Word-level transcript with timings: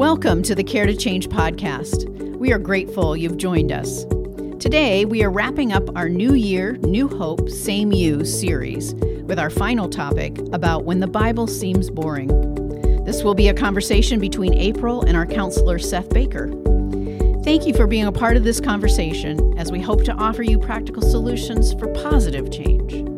Welcome 0.00 0.42
to 0.44 0.54
the 0.54 0.64
Care 0.64 0.86
to 0.86 0.96
Change 0.96 1.28
podcast. 1.28 2.08
We 2.38 2.54
are 2.54 2.58
grateful 2.58 3.14
you've 3.14 3.36
joined 3.36 3.70
us. 3.70 4.04
Today, 4.58 5.04
we 5.04 5.22
are 5.22 5.30
wrapping 5.30 5.74
up 5.74 5.94
our 5.94 6.08
New 6.08 6.32
Year, 6.32 6.78
New 6.78 7.06
Hope, 7.06 7.50
Same 7.50 7.92
You 7.92 8.24
series 8.24 8.94
with 8.94 9.38
our 9.38 9.50
final 9.50 9.90
topic 9.90 10.38
about 10.54 10.86
when 10.86 11.00
the 11.00 11.06
Bible 11.06 11.46
seems 11.46 11.90
boring. 11.90 12.28
This 13.04 13.22
will 13.22 13.34
be 13.34 13.48
a 13.48 13.54
conversation 13.54 14.18
between 14.18 14.54
April 14.54 15.02
and 15.02 15.18
our 15.18 15.26
counselor, 15.26 15.78
Seth 15.78 16.08
Baker. 16.08 16.48
Thank 17.44 17.66
you 17.66 17.74
for 17.74 17.86
being 17.86 18.06
a 18.06 18.12
part 18.12 18.38
of 18.38 18.42
this 18.42 18.58
conversation 18.58 19.52
as 19.58 19.70
we 19.70 19.82
hope 19.82 20.02
to 20.04 20.14
offer 20.14 20.42
you 20.42 20.58
practical 20.58 21.02
solutions 21.02 21.74
for 21.74 21.88
positive 21.88 22.50
change. 22.50 23.09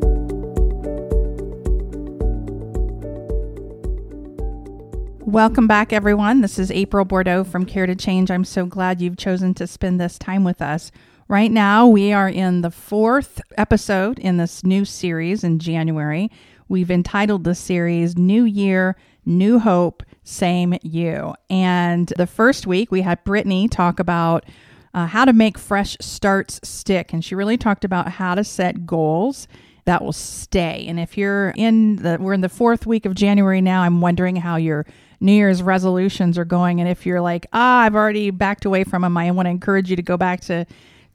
Welcome 5.32 5.66
back, 5.66 5.94
everyone. 5.94 6.42
This 6.42 6.58
is 6.58 6.70
April 6.70 7.06
Bordeaux 7.06 7.42
from 7.42 7.64
Care 7.64 7.86
to 7.86 7.94
Change. 7.94 8.30
I'm 8.30 8.44
so 8.44 8.66
glad 8.66 9.00
you've 9.00 9.16
chosen 9.16 9.54
to 9.54 9.66
spend 9.66 9.98
this 9.98 10.18
time 10.18 10.44
with 10.44 10.60
us. 10.60 10.92
Right 11.26 11.50
now, 11.50 11.86
we 11.86 12.12
are 12.12 12.28
in 12.28 12.60
the 12.60 12.70
fourth 12.70 13.40
episode 13.56 14.18
in 14.18 14.36
this 14.36 14.62
new 14.62 14.84
series 14.84 15.42
in 15.42 15.58
January. 15.58 16.30
We've 16.68 16.90
entitled 16.90 17.44
the 17.44 17.54
series 17.54 18.14
New 18.14 18.44
Year, 18.44 18.94
New 19.24 19.58
Hope, 19.58 20.02
Same 20.22 20.74
You. 20.82 21.32
And 21.48 22.12
the 22.18 22.26
first 22.26 22.66
week, 22.66 22.92
we 22.92 23.00
had 23.00 23.24
Brittany 23.24 23.68
talk 23.68 23.98
about 24.00 24.44
uh, 24.92 25.06
how 25.06 25.24
to 25.24 25.32
make 25.32 25.56
fresh 25.56 25.96
starts 25.98 26.60
stick. 26.62 27.14
And 27.14 27.24
she 27.24 27.34
really 27.34 27.56
talked 27.56 27.86
about 27.86 28.06
how 28.06 28.34
to 28.34 28.44
set 28.44 28.84
goals 28.84 29.48
that 29.84 30.04
will 30.04 30.12
stay. 30.12 30.84
And 30.86 31.00
if 31.00 31.16
you're 31.16 31.54
in 31.56 31.96
the, 31.96 32.18
we're 32.20 32.34
in 32.34 32.40
the 32.40 32.48
fourth 32.48 32.86
week 32.86 33.06
of 33.06 33.14
January 33.14 33.60
now, 33.60 33.82
I'm 33.82 34.00
wondering 34.00 34.36
how 34.36 34.56
your 34.56 34.86
New 35.22 35.32
Year's 35.32 35.62
resolutions 35.62 36.36
are 36.36 36.44
going. 36.44 36.80
And 36.80 36.88
if 36.88 37.06
you're 37.06 37.20
like, 37.20 37.46
ah, 37.52 37.80
I've 37.80 37.94
already 37.94 38.30
backed 38.30 38.64
away 38.64 38.84
from 38.84 39.02
them, 39.02 39.16
I 39.16 39.30
want 39.30 39.46
to 39.46 39.50
encourage 39.50 39.88
you 39.88 39.96
to 39.96 40.02
go 40.02 40.16
back 40.16 40.40
to 40.42 40.66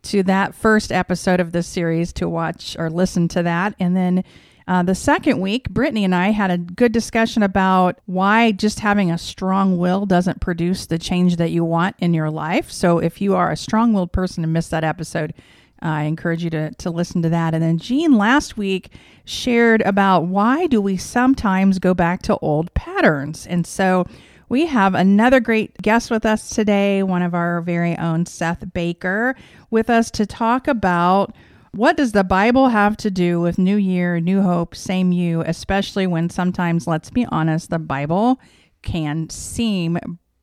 to 0.03 0.23
that 0.23 0.55
first 0.55 0.91
episode 0.91 1.39
of 1.39 1.51
this 1.51 1.67
series 1.67 2.13
to 2.13 2.29
watch 2.29 2.77
or 2.79 2.89
listen 2.89 3.27
to 3.27 3.43
that. 3.43 3.75
And 3.79 3.95
then 3.95 4.23
uh, 4.67 4.83
the 4.83 4.95
second 4.95 5.41
week, 5.41 5.69
Brittany 5.69 6.05
and 6.05 6.13
I 6.13 6.29
had 6.29 6.51
a 6.51 6.57
good 6.57 6.91
discussion 6.91 7.41
about 7.41 7.99
why 8.05 8.51
just 8.51 8.79
having 8.79 9.11
a 9.11 9.17
strong 9.17 9.77
will 9.77 10.05
doesn't 10.05 10.39
produce 10.39 10.85
the 10.85 10.99
change 10.99 11.37
that 11.37 11.51
you 11.51 11.65
want 11.65 11.95
in 11.99 12.13
your 12.13 12.29
life. 12.29 12.71
So 12.71 12.99
if 12.99 13.21
you 13.21 13.35
are 13.35 13.51
a 13.51 13.57
strong 13.57 13.91
willed 13.91 14.11
person 14.11 14.43
and 14.43 14.53
missed 14.53 14.71
that 14.71 14.83
episode, 14.83 15.33
I 15.81 16.03
encourage 16.03 16.43
you 16.43 16.49
to, 16.51 16.71
to 16.71 16.89
listen 16.89 17.21
to 17.21 17.29
that. 17.29 17.53
And 17.53 17.63
then 17.63 17.77
Jean 17.77 18.17
last 18.17 18.57
week 18.57 18.91
shared 19.25 19.81
about 19.81 20.25
why 20.25 20.67
do 20.67 20.81
we 20.81 20.97
sometimes 20.97 21.79
go 21.79 21.93
back 21.93 22.21
to 22.23 22.37
old 22.37 22.73
patterns. 22.73 23.45
And 23.47 23.65
so 23.65 24.05
we 24.49 24.65
have 24.67 24.95
another 24.95 25.39
great 25.39 25.77
guest 25.81 26.09
with 26.09 26.25
us 26.25 26.49
today, 26.49 27.03
one 27.03 27.21
of 27.21 27.33
our 27.33 27.61
very 27.61 27.97
own 27.97 28.25
Seth 28.25 28.73
Baker, 28.73 29.35
with 29.69 29.89
us 29.89 30.09
to 30.11 30.25
talk 30.25 30.67
about 30.67 31.35
what 31.71 31.97
does 31.97 32.13
the 32.13 32.23
Bible 32.23 32.69
have 32.69 32.97
to 32.97 33.11
do 33.11 33.41
with 33.41 33.57
New 33.57 33.75
Year, 33.75 34.19
New 34.19 34.41
Hope, 34.41 34.73
Same 34.73 35.11
You, 35.11 35.41
especially 35.41 36.07
when 36.07 36.29
sometimes, 36.29 36.87
let's 36.87 37.09
be 37.09 37.25
honest, 37.25 37.69
the 37.69 37.77
Bible 37.77 38.39
can 38.81 39.29
seem 39.29 39.99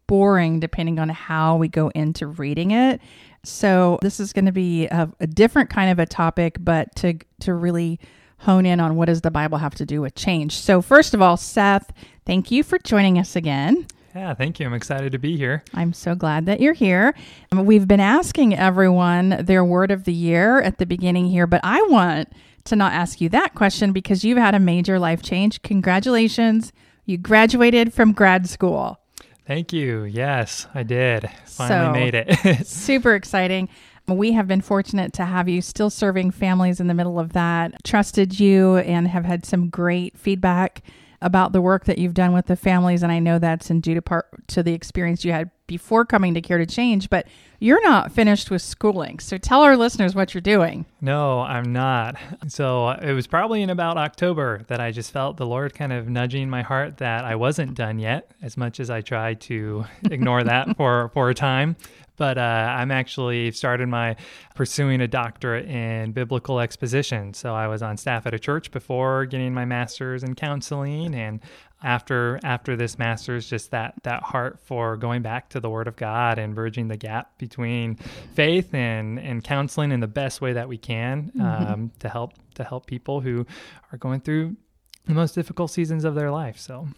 boring 0.06 0.60
depending 0.60 0.98
on 0.98 1.08
how 1.08 1.56
we 1.56 1.68
go 1.68 1.88
into 1.90 2.26
reading 2.26 2.70
it. 2.70 3.00
So 3.44 3.98
this 4.02 4.20
is 4.20 4.32
going 4.32 4.46
to 4.46 4.52
be 4.52 4.86
a, 4.86 5.10
a 5.20 5.26
different 5.26 5.70
kind 5.70 5.90
of 5.90 5.98
a 5.98 6.06
topic, 6.06 6.56
but 6.60 6.94
to 6.96 7.18
to 7.40 7.54
really 7.54 8.00
hone 8.38 8.66
in 8.66 8.80
on 8.80 8.96
what 8.96 9.06
does 9.06 9.22
the 9.22 9.30
Bible 9.30 9.58
have 9.58 9.74
to 9.76 9.86
do 9.86 10.00
with 10.00 10.14
change. 10.14 10.56
So 10.56 10.82
first 10.82 11.14
of 11.14 11.22
all, 11.22 11.36
Seth, 11.36 11.92
thank 12.26 12.50
you 12.50 12.62
for 12.62 12.78
joining 12.78 13.18
us 13.18 13.36
again. 13.36 13.86
Yeah, 14.14 14.32
thank 14.34 14.60
you. 14.60 14.66
I'm 14.66 14.74
excited 14.74 15.12
to 15.12 15.18
be 15.18 15.36
here. 15.36 15.64
I'm 15.74 15.92
so 15.92 16.14
glad 16.14 16.46
that 16.46 16.60
you're 16.60 16.72
here. 16.72 17.14
Um, 17.50 17.66
we've 17.66 17.88
been 17.88 18.00
asking 18.00 18.54
everyone 18.54 19.30
their 19.40 19.64
word 19.64 19.90
of 19.90 20.04
the 20.04 20.12
year 20.12 20.60
at 20.60 20.78
the 20.78 20.86
beginning 20.86 21.26
here, 21.26 21.48
but 21.48 21.60
I 21.64 21.82
want 21.82 22.32
to 22.64 22.76
not 22.76 22.92
ask 22.92 23.20
you 23.20 23.28
that 23.30 23.54
question 23.54 23.92
because 23.92 24.24
you've 24.24 24.38
had 24.38 24.54
a 24.54 24.60
major 24.60 24.98
life 24.98 25.20
change. 25.20 25.62
Congratulations. 25.62 26.72
You 27.04 27.18
graduated 27.18 27.92
from 27.92 28.12
grad 28.12 28.48
school. 28.48 29.00
Thank 29.46 29.72
you. 29.72 30.04
Yes, 30.04 30.66
I 30.74 30.82
did. 30.82 31.30
Finally 31.44 31.86
so, 31.86 31.92
made 31.92 32.14
it. 32.14 32.66
super 32.66 33.14
exciting. 33.14 33.68
We 34.06 34.32
have 34.32 34.46
been 34.46 34.60
fortunate 34.60 35.12
to 35.14 35.24
have 35.24 35.48
you 35.48 35.62
still 35.62 35.90
serving 35.90 36.30
families 36.30 36.80
in 36.80 36.88
the 36.88 36.94
middle 36.94 37.18
of 37.18 37.32
that, 37.32 37.82
trusted 37.84 38.38
you, 38.38 38.76
and 38.76 39.08
have 39.08 39.24
had 39.24 39.46
some 39.46 39.70
great 39.70 40.18
feedback 40.18 40.82
about 41.22 41.52
the 41.52 41.62
work 41.62 41.86
that 41.86 41.96
you've 41.96 42.14
done 42.14 42.32
with 42.32 42.46
the 42.46 42.56
families. 42.56 43.02
And 43.02 43.10
I 43.10 43.18
know 43.18 43.38
that's 43.38 43.70
in 43.70 43.80
due 43.80 43.94
to 43.94 44.02
part 44.02 44.26
to 44.48 44.62
the 44.62 44.74
experience 44.74 45.24
you 45.24 45.32
had 45.32 45.50
before 45.66 46.04
coming 46.04 46.34
to 46.34 46.40
Care 46.40 46.58
to 46.58 46.66
Change, 46.66 47.08
but 47.08 47.26
you're 47.58 47.82
not 47.82 48.12
finished 48.12 48.50
with 48.50 48.60
schooling. 48.60 49.18
So 49.18 49.38
tell 49.38 49.62
our 49.62 49.76
listeners 49.76 50.14
what 50.14 50.34
you're 50.34 50.40
doing. 50.40 50.84
No, 51.00 51.40
I'm 51.40 51.72
not. 51.72 52.16
So 52.48 52.90
it 52.90 53.12
was 53.12 53.26
probably 53.26 53.62
in 53.62 53.70
about 53.70 53.96
October 53.96 54.62
that 54.68 54.80
I 54.80 54.90
just 54.90 55.10
felt 55.10 55.36
the 55.36 55.46
Lord 55.46 55.74
kind 55.74 55.92
of 55.92 56.08
nudging 56.08 56.50
my 56.50 56.62
heart 56.62 56.98
that 56.98 57.24
I 57.24 57.36
wasn't 57.36 57.74
done 57.74 57.98
yet, 57.98 58.32
as 58.42 58.56
much 58.56 58.80
as 58.80 58.90
I 58.90 59.00
tried 59.00 59.40
to 59.42 59.86
ignore 60.10 60.44
that 60.44 60.76
for, 60.76 61.10
for 61.14 61.30
a 61.30 61.34
time 61.34 61.76
but 62.16 62.38
uh, 62.38 62.40
I'm 62.40 62.90
actually 62.90 63.50
started 63.50 63.88
my 63.88 64.16
pursuing 64.54 65.00
a 65.00 65.08
doctorate 65.08 65.66
in 65.66 66.12
biblical 66.12 66.60
exposition. 66.60 67.34
So 67.34 67.54
I 67.54 67.66
was 67.66 67.82
on 67.82 67.96
staff 67.96 68.26
at 68.26 68.34
a 68.34 68.38
church 68.38 68.70
before 68.70 69.26
getting 69.26 69.52
my 69.52 69.64
master's 69.64 70.22
in 70.22 70.34
counseling, 70.34 71.14
and 71.14 71.40
after 71.84 72.40
after 72.42 72.74
this 72.74 72.98
master's, 72.98 73.48
just 73.48 73.70
that 73.70 73.94
that 74.02 74.22
heart 74.22 74.58
for 74.60 74.96
going 74.96 75.22
back 75.22 75.50
to 75.50 75.60
the 75.60 75.68
Word 75.70 75.86
of 75.86 75.96
God 75.96 76.38
and 76.38 76.54
bridging 76.54 76.88
the 76.88 76.96
gap 76.96 77.38
between 77.38 77.96
faith 78.34 78.74
and 78.74 79.20
and 79.20 79.44
counseling 79.44 79.92
in 79.92 80.00
the 80.00 80.08
best 80.08 80.40
way 80.40 80.54
that 80.54 80.66
we 80.66 80.78
can 80.78 81.30
mm-hmm. 81.36 81.72
um, 81.72 81.92
to 82.00 82.08
help 82.08 82.32
to 82.54 82.64
help 82.64 82.86
people 82.86 83.20
who 83.20 83.46
are 83.92 83.98
going 83.98 84.20
through 84.20 84.56
the 85.04 85.14
most 85.14 85.34
difficult 85.34 85.70
seasons 85.70 86.04
of 86.04 86.14
their 86.14 86.30
life. 86.30 86.58
So 86.58 86.88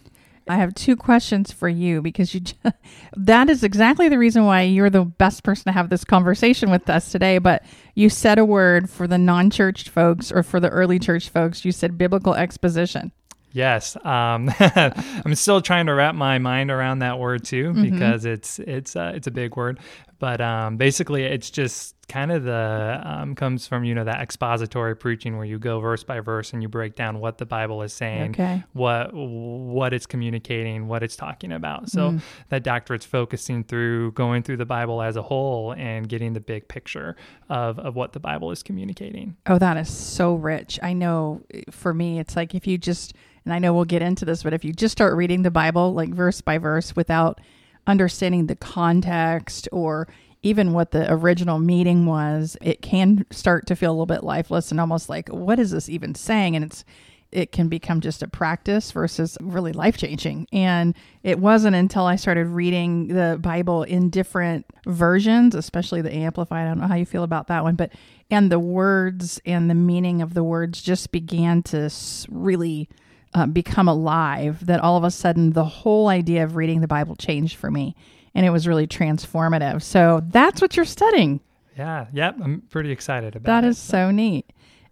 I 0.49 0.57
have 0.57 0.75
two 0.75 0.95
questions 0.95 1.51
for 1.51 1.69
you 1.69 2.01
because 2.01 2.33
you 2.33 2.41
just, 2.41 2.57
that 3.17 3.51
is 3.51 3.65
exactly 3.65 4.09
the 4.09 4.19
reason 4.19 4.45
why 4.45 4.63
you're 4.63 4.91
the 4.91 5.05
best 5.05 5.43
person 5.43 5.65
to 5.65 5.73
have 5.73 5.91
this 5.91 6.05
conversation 6.05 6.71
with 6.71 6.89
us 6.89 7.11
today. 7.11 7.39
But 7.39 7.65
you 7.95 8.09
said 8.09 8.39
a 8.39 8.45
word 8.45 8.89
for 8.89 9.09
the 9.09 9.19
non-church 9.19 9.89
folks 9.89 10.31
or 10.31 10.45
for 10.45 10.61
the 10.61 10.69
early 10.69 11.01
church 11.01 11.29
folks. 11.31 11.65
You 11.65 11.73
said 11.73 11.99
biblical 11.99 12.35
exposition. 12.35 13.11
Yes, 13.57 13.97
um, 14.05 14.51
I'm 14.61 15.35
still 15.35 15.63
trying 15.63 15.87
to 15.87 15.95
wrap 15.95 16.15
my 16.15 16.37
mind 16.37 16.71
around 16.71 16.99
that 16.99 17.19
word 17.19 17.43
too 17.43 17.73
mm-hmm. 17.73 17.85
because 17.85 18.25
mm-hmm. 18.25 18.35
it's 18.35 18.59
it's 18.59 18.95
uh, 18.95 19.13
it's 19.15 19.27
a 19.27 19.31
big 19.31 19.57
word. 19.57 19.81
But 20.19 20.43
um, 20.43 20.77
basically, 20.77 21.25
it's 21.25 21.49
just 21.49 21.95
kind 22.07 22.33
of 22.33 22.45
the 22.45 23.01
um, 23.03 23.35
comes 23.35 23.67
from 23.67 23.85
you 23.85 23.95
know 23.95 24.05
that 24.05 24.21
expository 24.21 24.95
preaching 24.95 25.39
where 25.39 25.47
you 25.47 25.59
go 25.59 25.81
verse 25.81 26.05
by 26.05 26.21
verse 26.21 26.53
and 26.53 26.63
you 26.63 26.69
break 26.69 26.97
down 26.97 27.19
what 27.19 27.39
the 27.39 27.47
Bible 27.47 27.81
is 27.81 27.95
saying, 27.95 28.33
okay. 28.33 28.63
what 28.75 29.09
what 29.15 29.95
it's 29.95 30.05
communicating, 30.05 30.87
what 30.87 31.03
it's 31.03 31.17
talking 31.17 31.51
about. 31.51 31.89
So 31.89 32.11
mm. 32.11 32.21
that 32.51 32.63
doctorate's 32.63 33.07
focusing 33.07 33.65
through 33.65 34.13
going 34.13 34.43
through 34.43 34.59
the 34.59 34.67
Bible 34.67 35.01
as 35.01 35.17
a 35.17 35.23
whole 35.23 35.73
and 35.73 36.07
getting 36.07 36.35
the 36.35 36.41
big 36.41 36.69
picture 36.69 37.17
of 37.49 37.79
of 37.79 37.97
what 37.97 38.13
the 38.13 38.21
Bible 38.21 38.51
is 38.51 38.63
communicating. 38.63 39.35
Oh, 39.47 39.59
that 39.59 39.79
is 39.79 39.91
so 39.91 40.35
rich. 40.35 40.79
I 40.83 40.93
know 40.93 41.41
eh, 41.55 41.63
for 41.71 41.95
me, 41.95 42.19
it's 42.19 42.37
like 42.37 42.55
if 42.55 42.67
you 42.67 42.77
just 42.77 43.15
and 43.47 43.55
I 43.55 43.61
know 43.61 43.73
we'll 43.73 43.85
get 43.85 44.03
into 44.03 44.25
this, 44.25 44.43
but 44.43 44.53
if 44.53 44.65
you 44.65 44.73
just 44.73 44.91
start 44.91 45.15
reading 45.15 45.43
the 45.43 45.53
Bible 45.53 45.95
like 45.95 46.11
verse 46.11 46.41
by 46.41 46.59
verse 46.59 46.97
without 46.97 47.41
understanding 47.87 48.49
the 48.49 48.57
context 48.57 49.69
or 49.71 50.09
even 50.43 50.73
what 50.73 50.91
the 50.91 51.11
original 51.11 51.61
meaning 51.61 52.07
was, 52.07 52.57
it 52.61 52.83
can 52.83 53.25
start 53.31 53.67
to 53.69 53.77
feel 53.77 53.91
a 53.91 53.95
little 53.95 54.05
bit 54.05 54.25
lifeless 54.25 54.73
and 54.73 54.81
almost 54.81 55.09
like, 55.09 55.29
what 55.29 55.61
is 55.61 55.71
this 55.71 55.89
even 55.89 56.17
saying? 56.17 56.57
And 56.57 56.65
it's, 56.65 56.85
it 57.31 57.53
can 57.53 57.69
become 57.69 58.01
just 58.01 58.21
a 58.21 58.29
practice 58.29 58.91
versus 58.91 59.39
really 59.41 59.73
life 59.73 59.97
changing. 59.97 60.49
And 60.53 60.97
it 61.23 61.39
wasn't 61.39 61.77
until 61.77 62.05
I 62.05 62.17
started 62.17 62.49
reading 62.49 63.09
the 63.09 63.39
Bible 63.41 63.85
in 63.85 64.11
different 64.11 64.67
versions, 64.87 65.55
especially 65.55 66.03
the 66.03 66.13
Amplified. 66.13 66.67
I 66.67 66.69
don't 66.69 66.81
know 66.81 66.89
how 66.89 66.97
you 66.97 67.07
feel 67.07 67.23
about 67.23 67.47
that 67.47 67.63
one, 67.63 67.77
but 67.77 67.93
and 68.29 68.51
the 68.51 68.59
words 68.59 69.41
and 69.47 69.71
the 69.71 69.75
meaning 69.75 70.21
of 70.21 70.35
the 70.35 70.43
words 70.43 70.83
just 70.83 71.13
began 71.13 71.63
to 71.65 71.89
really 72.29 72.89
uh, 73.35 73.47
become 73.47 73.89
alive 73.89 74.65
that 74.67 74.81
all 74.81 74.97
of 74.97 75.05
a 75.05 75.11
sudden 75.11 75.53
the 75.53 75.65
whole 75.65 76.09
idea 76.09 76.45
of 76.45 76.57
reading 76.57 76.81
the 76.81 76.89
Bible 76.89 77.17
changed 77.17 77.57
for 77.57 77.71
me. 77.71 77.95
And 78.35 78.45
it 78.45 78.51
was 78.51 78.67
really 78.69 78.87
transformative. 78.87 79.83
So 79.83 80.23
that's 80.29 80.61
what 80.61 80.77
you're 80.77 80.85
studying. 80.85 81.41
Yeah. 81.77 82.07
Yep. 82.13 82.37
I'm 82.43 82.63
pretty 82.71 82.91
excited 82.91 83.37
about 83.37 83.47
That 83.47 83.65
it, 83.65 83.69
is 83.69 83.79
so. 83.79 84.09
so 84.09 84.11
neat. 84.11 84.47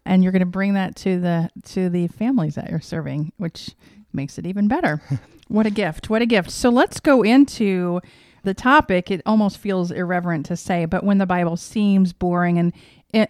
And 0.06 0.22
you're 0.22 0.32
going 0.32 0.40
to 0.40 0.46
bring 0.46 0.75
that 0.75 0.96
to 0.96 1.19
the 1.19 1.50
to 1.70 1.88
the 1.88 2.08
families 2.08 2.56
that 2.56 2.70
you're 2.70 2.81
serving, 2.81 3.32
which 3.38 3.70
makes 4.12 4.38
it 4.38 4.46
even 4.46 4.69
better. 4.69 5.00
what 5.48 5.64
a 5.66 5.70
gift. 5.70 6.10
What 6.10 6.20
a 6.22 6.26
gift. 6.26 6.50
So 6.50 6.69
let's 6.69 7.00
go 7.00 7.22
into 7.22 8.00
the 8.42 8.52
topic. 8.54 9.10
It 9.10 9.22
almost 9.25 9.56
feels 9.58 9.90
irreverent 9.90 10.44
to 10.46 10.56
say, 10.56 10.84
but 10.84 11.04
when 11.04 11.16
the 11.19 11.26
Bible 11.26 11.56
seems 11.56 12.12
boring 12.12 12.58
and 12.58 12.72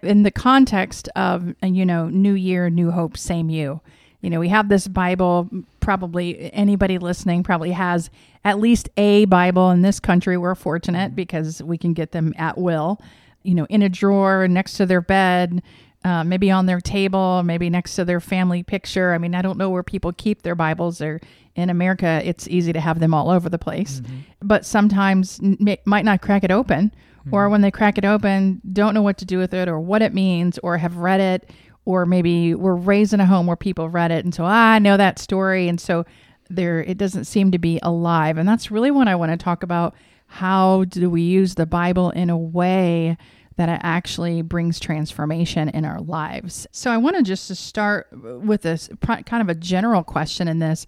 in 0.02 0.22
the 0.22 0.30
context 0.30 1.08
of, 1.14 1.54
you 1.62 1.84
know, 1.84 2.08
new 2.08 2.32
year, 2.34 2.70
new 2.70 2.90
hope, 2.90 3.16
same 3.16 3.50
you 3.50 3.80
You 4.24 4.30
know, 4.30 4.40
we 4.40 4.48
have 4.48 4.70
this 4.70 4.88
Bible, 4.88 5.50
probably 5.80 6.50
anybody 6.54 6.96
listening 6.96 7.42
probably 7.42 7.72
has 7.72 8.08
at 8.42 8.58
least 8.58 8.88
a 8.96 9.26
Bible 9.26 9.70
in 9.70 9.82
this 9.82 10.00
country. 10.00 10.38
We're 10.38 10.54
fortunate 10.54 11.08
mm-hmm. 11.08 11.16
because 11.16 11.62
we 11.62 11.76
can 11.76 11.92
get 11.92 12.12
them 12.12 12.32
at 12.38 12.56
will, 12.56 12.98
you 13.42 13.54
know, 13.54 13.66
in 13.68 13.82
a 13.82 13.90
drawer 13.90 14.48
next 14.48 14.78
to 14.78 14.86
their 14.86 15.02
bed, 15.02 15.62
uh, 16.04 16.24
maybe 16.24 16.50
on 16.50 16.64
their 16.64 16.80
table, 16.80 17.42
maybe 17.42 17.68
next 17.68 17.96
to 17.96 18.04
their 18.06 18.20
family 18.20 18.62
picture. 18.62 19.12
I 19.12 19.18
mean, 19.18 19.34
I 19.34 19.42
don't 19.42 19.58
know 19.58 19.68
where 19.68 19.82
people 19.82 20.10
keep 20.12 20.40
their 20.40 20.54
Bibles. 20.54 21.02
Or 21.02 21.20
in 21.54 21.68
America, 21.68 22.22
it's 22.24 22.48
easy 22.48 22.72
to 22.72 22.80
have 22.80 23.00
them 23.00 23.12
all 23.12 23.28
over 23.28 23.50
the 23.50 23.58
place, 23.58 24.00
mm-hmm. 24.00 24.20
but 24.40 24.64
sometimes 24.64 25.38
n- 25.42 25.76
might 25.84 26.04
not 26.06 26.22
crack 26.22 26.44
it 26.44 26.50
open, 26.50 26.94
or 27.30 27.42
mm-hmm. 27.42 27.52
when 27.52 27.60
they 27.60 27.70
crack 27.70 27.98
it 27.98 28.06
open, 28.06 28.62
don't 28.72 28.94
know 28.94 29.02
what 29.02 29.18
to 29.18 29.26
do 29.26 29.36
with 29.36 29.52
it 29.52 29.68
or 29.68 29.78
what 29.78 30.00
it 30.00 30.14
means, 30.14 30.58
or 30.58 30.78
have 30.78 30.96
read 30.96 31.20
it, 31.20 31.50
or 31.84 32.06
maybe 32.06 32.54
were 32.54 32.76
raised 32.76 33.12
in 33.12 33.20
a 33.20 33.26
home 33.26 33.46
where 33.46 33.56
people 33.56 33.88
read 33.88 34.10
it, 34.10 34.24
and 34.24 34.34
so 34.34 34.44
ah, 34.44 34.72
I 34.72 34.78
know 34.78 34.96
that 34.96 35.18
story, 35.18 35.68
and 35.68 35.80
so 35.80 36.04
there 36.50 36.82
it 36.82 36.98
doesn't 36.98 37.24
seem 37.24 37.50
to 37.52 37.58
be 37.58 37.78
alive, 37.82 38.38
and 38.38 38.48
that's 38.48 38.70
really 38.70 38.90
what 38.90 39.08
I 39.08 39.14
want 39.14 39.32
to 39.32 39.42
talk 39.42 39.62
about. 39.62 39.94
How 40.26 40.84
do 40.84 41.08
we 41.10 41.22
use 41.22 41.54
the 41.54 41.66
Bible 41.66 42.10
in 42.10 42.30
a 42.30 42.38
way? 42.38 43.16
that 43.56 43.68
it 43.68 43.80
actually 43.82 44.42
brings 44.42 44.80
transformation 44.80 45.68
in 45.68 45.84
our 45.84 46.00
lives. 46.00 46.66
So 46.72 46.90
I 46.90 46.96
want 46.96 47.16
to 47.16 47.22
just 47.22 47.48
to 47.48 47.54
start 47.54 48.08
with 48.12 48.62
this 48.62 48.88
kind 49.00 49.40
of 49.40 49.48
a 49.48 49.54
general 49.54 50.02
question 50.02 50.48
in 50.48 50.58
this. 50.58 50.86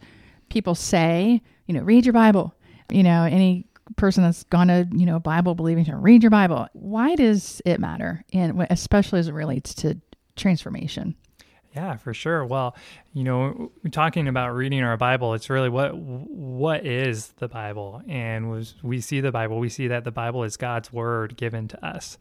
People 0.48 0.74
say, 0.74 1.42
you 1.66 1.74
know, 1.74 1.82
read 1.82 2.04
your 2.04 2.12
Bible. 2.12 2.54
You 2.90 3.02
know, 3.02 3.22
any 3.24 3.66
person 3.96 4.24
that's 4.24 4.44
gone 4.44 4.68
to, 4.68 4.88
you 4.92 5.06
know, 5.06 5.20
Bible 5.20 5.54
believing 5.54 5.84
to 5.84 5.96
read 5.96 6.22
your 6.22 6.30
Bible. 6.30 6.66
Why 6.72 7.14
does 7.14 7.62
it 7.64 7.78
matter? 7.78 8.24
And 8.32 8.66
especially 8.70 9.20
as 9.20 9.28
it 9.28 9.34
relates 9.34 9.74
to 9.74 10.00
transformation. 10.36 11.16
Yeah, 11.74 11.96
for 11.96 12.14
sure. 12.14 12.42
Well, 12.44 12.74
you 13.12 13.22
know, 13.22 13.70
talking 13.90 14.28
about 14.28 14.54
reading 14.54 14.82
our 14.82 14.96
Bible, 14.96 15.34
it's 15.34 15.50
really 15.50 15.68
what 15.68 15.94
what 15.94 16.86
is 16.86 17.28
the 17.36 17.48
Bible? 17.48 18.00
And 18.08 18.50
was 18.50 18.74
we 18.82 19.02
see 19.02 19.20
the 19.20 19.30
Bible, 19.30 19.58
we 19.58 19.68
see 19.68 19.88
that 19.88 20.04
the 20.04 20.10
Bible 20.10 20.42
is 20.44 20.56
God's 20.56 20.90
word 20.90 21.36
given 21.36 21.68
to 21.68 21.86
us. 21.86 22.16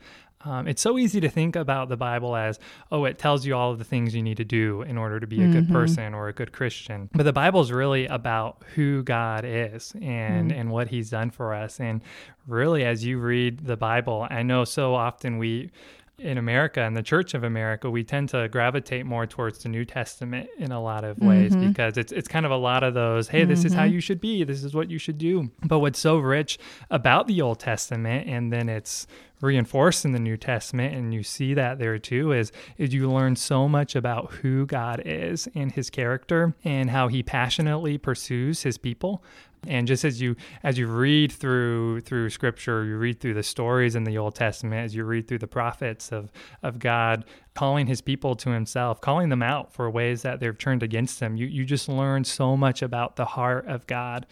Um, 0.45 0.67
it's 0.67 0.81
so 0.81 0.99
easy 0.99 1.21
to 1.21 1.29
think 1.29 1.55
about 1.55 1.89
the 1.89 1.97
Bible 1.97 2.35
as, 2.35 2.59
oh, 2.91 3.05
it 3.05 3.17
tells 3.17 3.45
you 3.45 3.55
all 3.55 3.71
of 3.71 3.79
the 3.79 3.83
things 3.83 4.13
you 4.13 4.21
need 4.21 4.37
to 4.37 4.45
do 4.45 4.83
in 4.83 4.95
order 4.97 5.19
to 5.19 5.25
be 5.25 5.41
a 5.41 5.47
good 5.47 5.69
person 5.69 6.13
or 6.13 6.27
a 6.27 6.33
good 6.33 6.51
Christian. 6.51 7.09
But 7.13 7.23
the 7.23 7.33
Bible 7.33 7.61
is 7.61 7.71
really 7.71 8.05
about 8.05 8.63
who 8.75 9.01
God 9.03 9.43
is 9.43 9.93
and 10.01 10.51
and 10.51 10.69
what 10.69 10.89
He's 10.89 11.09
done 11.09 11.31
for 11.31 11.53
us. 11.53 11.79
And 11.79 12.01
really, 12.45 12.83
as 12.83 13.03
you 13.03 13.19
read 13.19 13.65
the 13.65 13.77
Bible, 13.77 14.27
I 14.29 14.43
know 14.43 14.65
so 14.65 14.93
often 14.93 15.37
we 15.37 15.71
in 16.17 16.37
America 16.37 16.81
and 16.81 16.95
the 16.95 17.03
Church 17.03 17.33
of 17.33 17.43
America, 17.43 17.89
we 17.89 18.03
tend 18.03 18.29
to 18.29 18.47
gravitate 18.47 19.05
more 19.05 19.25
towards 19.25 19.59
the 19.59 19.69
New 19.69 19.83
Testament 19.83 20.49
in 20.57 20.71
a 20.71 20.81
lot 20.81 21.03
of 21.03 21.19
ways 21.19 21.51
mm-hmm. 21.51 21.67
because 21.69 21.97
it's 21.97 22.11
it's 22.11 22.27
kind 22.27 22.45
of 22.45 22.51
a 22.51 22.57
lot 22.57 22.83
of 22.83 22.93
those, 22.93 23.27
hey, 23.27 23.43
this 23.43 23.65
is 23.65 23.73
how 23.73 23.83
mm-hmm. 23.83 23.95
you 23.95 23.99
should 23.99 24.21
be, 24.21 24.43
this 24.43 24.63
is 24.63 24.73
what 24.73 24.89
you 24.89 24.97
should 24.97 25.17
do. 25.17 25.51
But 25.63 25.79
what's 25.79 25.99
so 25.99 26.17
rich 26.17 26.57
about 26.89 27.27
the 27.27 27.41
Old 27.41 27.59
Testament, 27.59 28.29
and 28.29 28.51
then 28.51 28.69
it's 28.69 29.07
reinforced 29.41 30.05
in 30.05 30.13
the 30.13 30.19
New 30.19 30.37
Testament, 30.37 30.95
and 30.95 31.13
you 31.13 31.21
see 31.21 31.53
that 31.53 31.79
there 31.79 31.99
too, 31.99 32.31
is 32.31 32.51
is 32.77 32.93
you 32.93 33.11
learn 33.11 33.35
so 33.35 33.67
much 33.67 33.95
about 33.95 34.31
who 34.35 34.65
God 34.65 35.01
is 35.05 35.49
and 35.53 35.71
His 35.71 35.89
character 35.89 36.55
and 36.63 36.89
how 36.89 37.09
He 37.09 37.23
passionately 37.23 37.97
pursues 37.97 38.63
His 38.63 38.77
people 38.77 39.21
and 39.67 39.87
just 39.87 40.03
as 40.05 40.21
you 40.21 40.35
as 40.63 40.77
you 40.77 40.87
read 40.87 41.31
through 41.31 42.01
through 42.01 42.29
scripture 42.29 42.83
you 42.83 42.97
read 42.97 43.19
through 43.19 43.33
the 43.33 43.43
stories 43.43 43.95
in 43.95 44.03
the 44.03 44.17
old 44.17 44.35
testament 44.35 44.83
as 44.83 44.95
you 44.95 45.03
read 45.03 45.27
through 45.27 45.37
the 45.37 45.47
prophets 45.47 46.11
of 46.11 46.31
of 46.63 46.79
god 46.79 47.25
calling 47.53 47.87
his 47.87 48.01
people 48.01 48.35
to 48.35 48.49
himself 48.49 49.01
calling 49.01 49.29
them 49.29 49.43
out 49.43 49.71
for 49.73 49.89
ways 49.89 50.21
that 50.21 50.39
they've 50.39 50.57
turned 50.57 50.83
against 50.83 51.19
him 51.19 51.35
you 51.35 51.45
you 51.45 51.65
just 51.65 51.87
learn 51.89 52.23
so 52.23 52.55
much 52.55 52.81
about 52.81 53.15
the 53.15 53.25
heart 53.25 53.65
of 53.67 53.85
god 53.87 54.25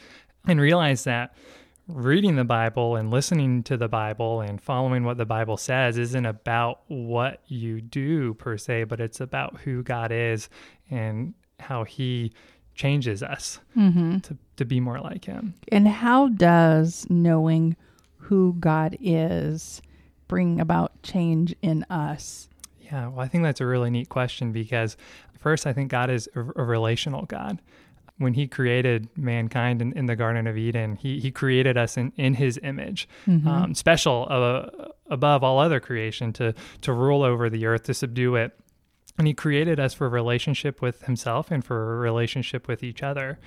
and 0.47 0.59
realize 0.59 1.03
that 1.03 1.35
reading 1.87 2.35
the 2.35 2.45
bible 2.45 2.95
and 2.95 3.11
listening 3.11 3.61
to 3.61 3.75
the 3.75 3.89
bible 3.89 4.39
and 4.39 4.61
following 4.61 5.03
what 5.03 5.17
the 5.17 5.25
bible 5.25 5.57
says 5.57 5.97
isn't 5.97 6.25
about 6.25 6.81
what 6.87 7.41
you 7.47 7.81
do 7.81 8.33
per 8.35 8.57
se 8.57 8.85
but 8.85 9.01
it's 9.01 9.19
about 9.19 9.57
who 9.61 9.83
god 9.83 10.11
is 10.11 10.47
and 10.89 11.33
how 11.59 11.83
he 11.83 12.31
changes 12.75 13.21
us 13.23 13.59
Mm-hmm. 13.77 14.19
to, 14.19 14.37
to 14.57 14.65
be 14.65 14.79
more 14.79 14.99
like 14.99 15.25
him. 15.25 15.53
And 15.71 15.87
how 15.87 16.29
does 16.29 17.05
knowing 17.09 17.75
who 18.17 18.55
God 18.59 18.97
is 18.99 19.81
bring 20.27 20.59
about 20.59 20.91
change 21.03 21.55
in 21.61 21.83
us? 21.89 22.49
Yeah, 22.81 23.07
well, 23.07 23.19
I 23.19 23.27
think 23.27 23.43
that's 23.43 23.61
a 23.61 23.65
really 23.65 23.89
neat 23.89 24.09
question 24.09 24.51
because 24.51 24.95
first, 25.39 25.65
I 25.67 25.73
think 25.73 25.91
God 25.91 26.09
is 26.09 26.29
a, 26.35 26.39
a 26.39 26.63
relational 26.63 27.25
God. 27.25 27.59
When 28.19 28.35
he 28.35 28.47
created 28.47 29.09
mankind 29.17 29.81
in, 29.81 29.91
in 29.93 30.05
the 30.05 30.15
Garden 30.15 30.45
of 30.45 30.55
Eden, 30.55 30.95
he, 30.95 31.19
he 31.19 31.31
created 31.31 31.77
us 31.77 31.97
in, 31.97 32.13
in 32.15 32.35
his 32.35 32.59
image, 32.61 33.09
um, 33.27 33.73
special 33.73 34.27
uh, 34.29 34.69
above 35.09 35.43
all 35.43 35.57
other 35.59 35.79
creation 35.79 36.31
to, 36.33 36.53
to 36.81 36.93
rule 36.93 37.23
over 37.23 37.49
the 37.49 37.65
earth, 37.65 37.83
to 37.83 37.93
subdue 37.93 38.35
it. 38.35 38.57
And 39.17 39.27
he 39.27 39.33
created 39.33 39.79
us 39.79 39.93
for 39.93 40.07
a 40.07 40.09
relationship 40.09 40.81
with 40.81 41.03
himself 41.03 41.51
and 41.51 41.63
for 41.63 41.93
a 41.93 41.97
relationship 41.97 42.67
with 42.67 42.83
each 42.83 43.03
other. 43.03 43.39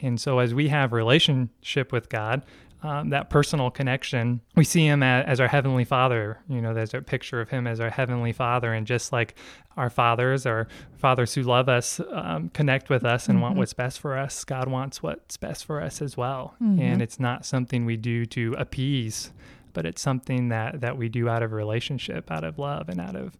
And 0.00 0.20
so 0.20 0.38
as 0.38 0.52
we 0.52 0.68
have 0.68 0.92
relationship 0.92 1.92
with 1.92 2.08
God, 2.08 2.44
um, 2.82 3.08
that 3.08 3.30
personal 3.30 3.70
connection, 3.70 4.42
we 4.56 4.64
see 4.64 4.84
him 4.86 5.02
as, 5.02 5.24
as 5.24 5.40
our 5.40 5.48
heavenly 5.48 5.84
father. 5.84 6.40
You 6.50 6.60
know, 6.60 6.74
there's 6.74 6.92
a 6.92 7.00
picture 7.00 7.40
of 7.40 7.48
him 7.48 7.66
as 7.66 7.80
our 7.80 7.88
heavenly 7.88 8.32
father. 8.32 8.74
And 8.74 8.86
just 8.86 9.10
like 9.10 9.36
our 9.78 9.88
fathers, 9.88 10.44
our 10.44 10.68
fathers 10.98 11.32
who 11.32 11.42
love 11.42 11.70
us, 11.70 11.98
um, 12.12 12.50
connect 12.50 12.90
with 12.90 13.02
us 13.02 13.26
and 13.26 13.40
want 13.40 13.56
what's 13.56 13.72
best 13.72 14.00
for 14.00 14.18
us, 14.18 14.44
God 14.44 14.68
wants 14.68 15.02
what's 15.02 15.38
best 15.38 15.64
for 15.64 15.80
us 15.80 16.02
as 16.02 16.18
well. 16.18 16.54
And 16.80 17.00
it's 17.00 17.18
not 17.18 17.46
something 17.46 17.86
we 17.86 17.96
do 17.96 18.26
to 18.26 18.54
appease, 18.58 19.32
but 19.72 19.86
it's 19.86 20.02
something 20.02 20.50
that, 20.50 20.82
that 20.82 20.98
we 20.98 21.08
do 21.08 21.30
out 21.30 21.42
of 21.42 21.52
relationship, 21.52 22.30
out 22.30 22.44
of 22.44 22.58
love, 22.58 22.90
and 22.90 23.00
out 23.00 23.16
of 23.16 23.38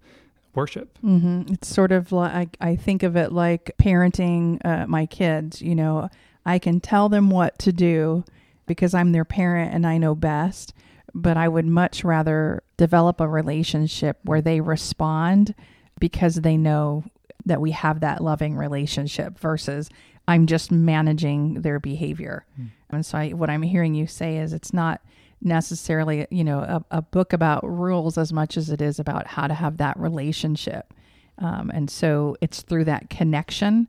worship. 0.55 0.99
Mm-hmm. 1.05 1.55
It's 1.55 1.69
sort 1.69 1.93
of 1.93 2.13
like 2.13 2.57
I 2.61 2.77
think 2.77 3.03
of 3.03 3.17
it 3.17 3.33
like 3.33 3.73
parenting 3.79 4.65
uh, 4.65 4.87
my 4.87 5.07
kids. 5.07 5.61
You 5.63 5.75
know, 5.75 6.09
I 6.47 6.59
can 6.59 6.81
tell 6.81 7.09
them 7.09 7.31
what 7.31 7.59
to 7.61 7.73
do 7.73 8.25
because 8.67 8.95
I'm 8.95 9.13
their 9.13 9.25
parent 9.25 9.75
and 9.75 9.87
I 9.87 9.99
know 9.99 10.15
best. 10.15 10.75
But 11.17 11.37
I 11.37 11.47
would 11.47 11.67
much 11.67 12.03
rather 12.03 12.63
develop 12.77 13.21
a 13.21 13.29
relationship 13.29 14.19
where 14.25 14.41
they 14.41 14.61
respond 14.61 15.55
because 16.01 16.37
they 16.37 16.57
know 16.57 17.05
that 17.47 17.61
we 17.61 17.71
have 17.71 18.01
that 18.01 18.21
loving 18.21 18.57
relationship 18.57 19.39
versus 19.39 19.91
I'm 20.27 20.47
just 20.47 20.73
managing 20.73 21.63
their 21.63 21.79
behavior. 21.79 22.47
And 22.91 23.05
so 23.05 23.19
I, 23.19 23.29
what 23.31 23.51
I'm 23.51 23.63
hearing 23.63 23.95
you 23.95 24.07
say 24.07 24.39
is 24.39 24.53
it's 24.53 24.73
not 24.73 25.01
necessarily, 25.45 26.27
you 26.31 26.43
know, 26.45 26.61
a, 26.61 26.85
a 26.91 27.03
book 27.03 27.33
about 27.33 27.63
rules 27.69 28.19
as 28.19 28.33
much 28.33 28.57
as 28.57 28.71
it 28.71 28.81
is 28.81 28.99
about 28.99 29.27
how 29.27 29.47
to 29.47 29.55
have 29.55 29.77
that 29.77 29.99
relationship. 29.99 30.93
Um, 31.39 31.71
and 31.75 31.91
so 31.91 32.37
it's 32.41 32.63
through 32.63 32.85
that 32.85 33.11
connection 33.11 33.89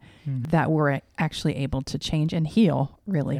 that 0.49 0.71
we're 0.71 1.01
actually 1.17 1.55
able 1.57 1.81
to 1.83 1.97
change 1.97 2.33
and 2.33 2.47
heal, 2.47 2.99
really. 3.05 3.37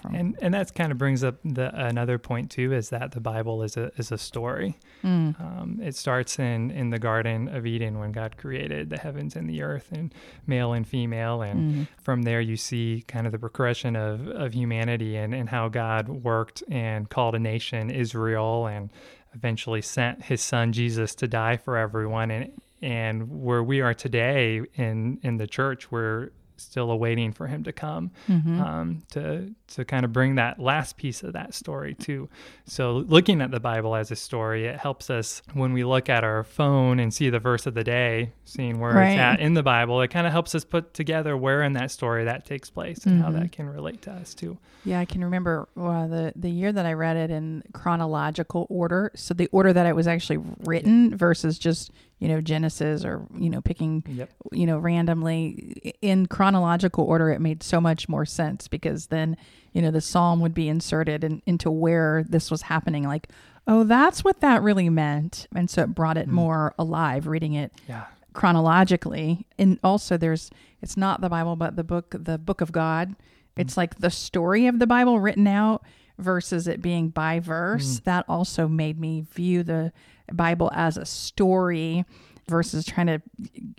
From- 0.00 0.14
And 0.14 0.38
and 0.40 0.54
that's 0.54 0.70
kind 0.70 0.90
of 0.90 0.98
brings 0.98 1.22
up 1.22 1.36
the 1.44 1.74
another 1.74 2.18
point 2.18 2.50
too 2.50 2.72
is 2.72 2.88
that 2.90 3.12
the 3.12 3.20
Bible 3.20 3.62
is 3.62 3.76
a 3.76 3.90
is 3.96 4.10
a 4.10 4.18
story. 4.18 4.78
Mm. 5.04 5.38
Um, 5.40 5.80
it 5.82 5.94
starts 5.96 6.38
in 6.38 6.70
in 6.70 6.90
the 6.90 6.98
Garden 6.98 7.48
of 7.48 7.66
Eden 7.66 7.98
when 7.98 8.12
God 8.12 8.36
created 8.38 8.88
the 8.90 8.98
heavens 8.98 9.36
and 9.36 9.48
the 9.48 9.62
earth 9.62 9.92
and 9.92 10.14
male 10.46 10.72
and 10.72 10.86
female, 10.88 11.42
and 11.42 11.56
Mm. 11.74 11.86
from 12.02 12.22
there 12.22 12.40
you 12.40 12.56
see 12.56 13.04
kind 13.06 13.26
of 13.26 13.32
the 13.32 13.38
progression 13.38 13.96
of 13.96 14.26
of 14.28 14.54
humanity 14.54 15.16
and 15.16 15.34
and 15.34 15.48
how 15.50 15.68
God 15.68 16.08
worked 16.08 16.62
and 16.70 17.08
called 17.10 17.34
a 17.34 17.38
nation 17.38 17.90
Israel 17.90 18.66
and 18.66 18.90
eventually 19.34 19.82
sent 19.82 20.24
His 20.24 20.40
Son 20.40 20.72
Jesus 20.72 21.14
to 21.16 21.28
die 21.28 21.56
for 21.58 21.76
everyone 21.76 22.30
and 22.30 22.52
and 22.82 23.42
where 23.42 23.62
we 23.62 23.80
are 23.82 23.94
today 23.94 24.62
in 24.74 25.18
in 25.22 25.36
the 25.36 25.46
church 25.46 25.90
we're 25.90 26.30
still 26.56 26.90
awaiting 26.90 27.32
for 27.32 27.46
him 27.46 27.64
to 27.64 27.72
come 27.72 28.10
Mm-hmm. 28.28 28.60
um, 28.60 28.98
to 29.10 29.54
to 29.68 29.84
kind 29.84 30.04
of 30.04 30.12
bring 30.12 30.36
that 30.36 30.58
last 30.60 30.96
piece 30.96 31.22
of 31.22 31.32
that 31.32 31.52
story 31.54 31.94
too. 31.94 32.28
So 32.66 32.98
looking 33.08 33.40
at 33.40 33.50
the 33.50 33.58
Bible 33.60 33.94
as 33.96 34.10
a 34.10 34.16
story, 34.16 34.66
it 34.66 34.76
helps 34.78 35.10
us 35.10 35.42
when 35.54 35.72
we 35.72 35.82
look 35.84 36.08
at 36.08 36.22
our 36.24 36.44
phone 36.44 37.00
and 37.00 37.12
see 37.12 37.30
the 37.30 37.40
verse 37.40 37.66
of 37.66 37.74
the 37.74 37.82
day, 37.84 38.32
seeing 38.44 38.78
where 38.80 38.92
Right. 38.94 39.10
it's 39.12 39.18
at 39.18 39.40
in 39.40 39.54
the 39.54 39.62
Bible. 39.62 40.00
It 40.02 40.08
kind 40.08 40.26
of 40.26 40.32
helps 40.32 40.54
us 40.54 40.64
put 40.64 40.94
together 40.94 41.36
where 41.36 41.62
in 41.62 41.72
that 41.74 41.90
story 41.90 42.24
that 42.24 42.44
takes 42.44 42.70
place 42.70 43.04
and 43.06 43.20
how 43.22 43.30
Mhm. 43.30 43.40
that 43.40 43.52
can 43.52 43.68
relate 43.68 44.02
to 44.02 44.12
us 44.12 44.34
too. 44.34 44.56
Yeah, 44.84 45.00
I 45.00 45.04
can 45.04 45.22
remember 45.24 45.68
uh, 45.76 46.06
the 46.06 46.32
the 46.36 46.50
year 46.50 46.70
that 46.72 46.86
I 46.86 46.92
read 46.92 47.16
it 47.16 47.30
in 47.30 47.62
chronological 47.72 48.66
order. 48.70 49.10
So 49.14 49.34
the 49.34 49.48
order 49.52 49.72
that 49.72 49.86
it 49.86 49.96
was 49.96 50.06
actually 50.06 50.38
written 50.64 51.16
versus 51.16 51.58
just 51.58 51.90
you 52.18 52.28
know 52.28 52.40
Genesis 52.40 53.04
or 53.04 53.26
you 53.36 53.50
know 53.50 53.60
picking 53.60 54.02
Yep. 54.08 54.30
you 54.52 54.66
know 54.66 54.78
randomly 54.78 55.94
in 56.02 56.26
chronological 56.26 57.04
order. 57.04 57.30
It 57.30 57.40
made 57.40 57.62
so 57.62 57.80
much 57.80 58.08
more 58.08 58.24
sense 58.24 58.68
because 58.68 59.06
then 59.08 59.36
you 59.72 59.82
know 59.82 59.90
the 59.90 60.00
psalm 60.00 60.40
would 60.40 60.54
be 60.54 60.68
inserted 60.68 61.22
in, 61.24 61.42
into 61.46 61.70
where 61.70 62.24
this 62.28 62.50
was 62.50 62.62
happening. 62.62 63.04
Like, 63.06 63.28
oh, 63.66 63.84
that's 63.84 64.24
what 64.24 64.40
that 64.40 64.62
really 64.62 64.88
meant, 64.88 65.46
and 65.54 65.68
so 65.68 65.82
it 65.82 65.94
brought 65.94 66.16
it 66.16 66.28
Mm. 66.28 66.32
more 66.32 66.74
alive. 66.78 67.26
Reading 67.26 67.52
it 67.54 67.72
Yeah. 67.88 68.04
chronologically. 68.32 69.46
And 69.58 69.78
also 69.84 70.16
there's 70.16 70.50
it's 70.82 70.96
not 70.96 71.20
the 71.20 71.28
Bible 71.28 71.56
but 71.56 71.76
the 71.76 71.84
book 71.84 72.14
the 72.18 72.38
book 72.38 72.60
of 72.60 72.72
God. 72.72 73.14
It's 73.56 73.76
like 73.76 73.96
the 73.96 74.10
story 74.10 74.66
of 74.66 74.78
the 74.78 74.86
Bible 74.86 75.18
written 75.20 75.46
out 75.46 75.82
versus 76.18 76.66
it 76.66 76.82
being 76.82 77.08
by 77.08 77.40
verse. 77.40 78.00
Mm. 78.00 78.04
That 78.04 78.24
also 78.28 78.68
made 78.68 78.98
me 78.98 79.26
view 79.32 79.62
the 79.62 79.92
Bible 80.32 80.70
as 80.74 80.96
a 80.96 81.06
story 81.06 82.04
versus 82.48 82.84
trying 82.84 83.08
to 83.08 83.20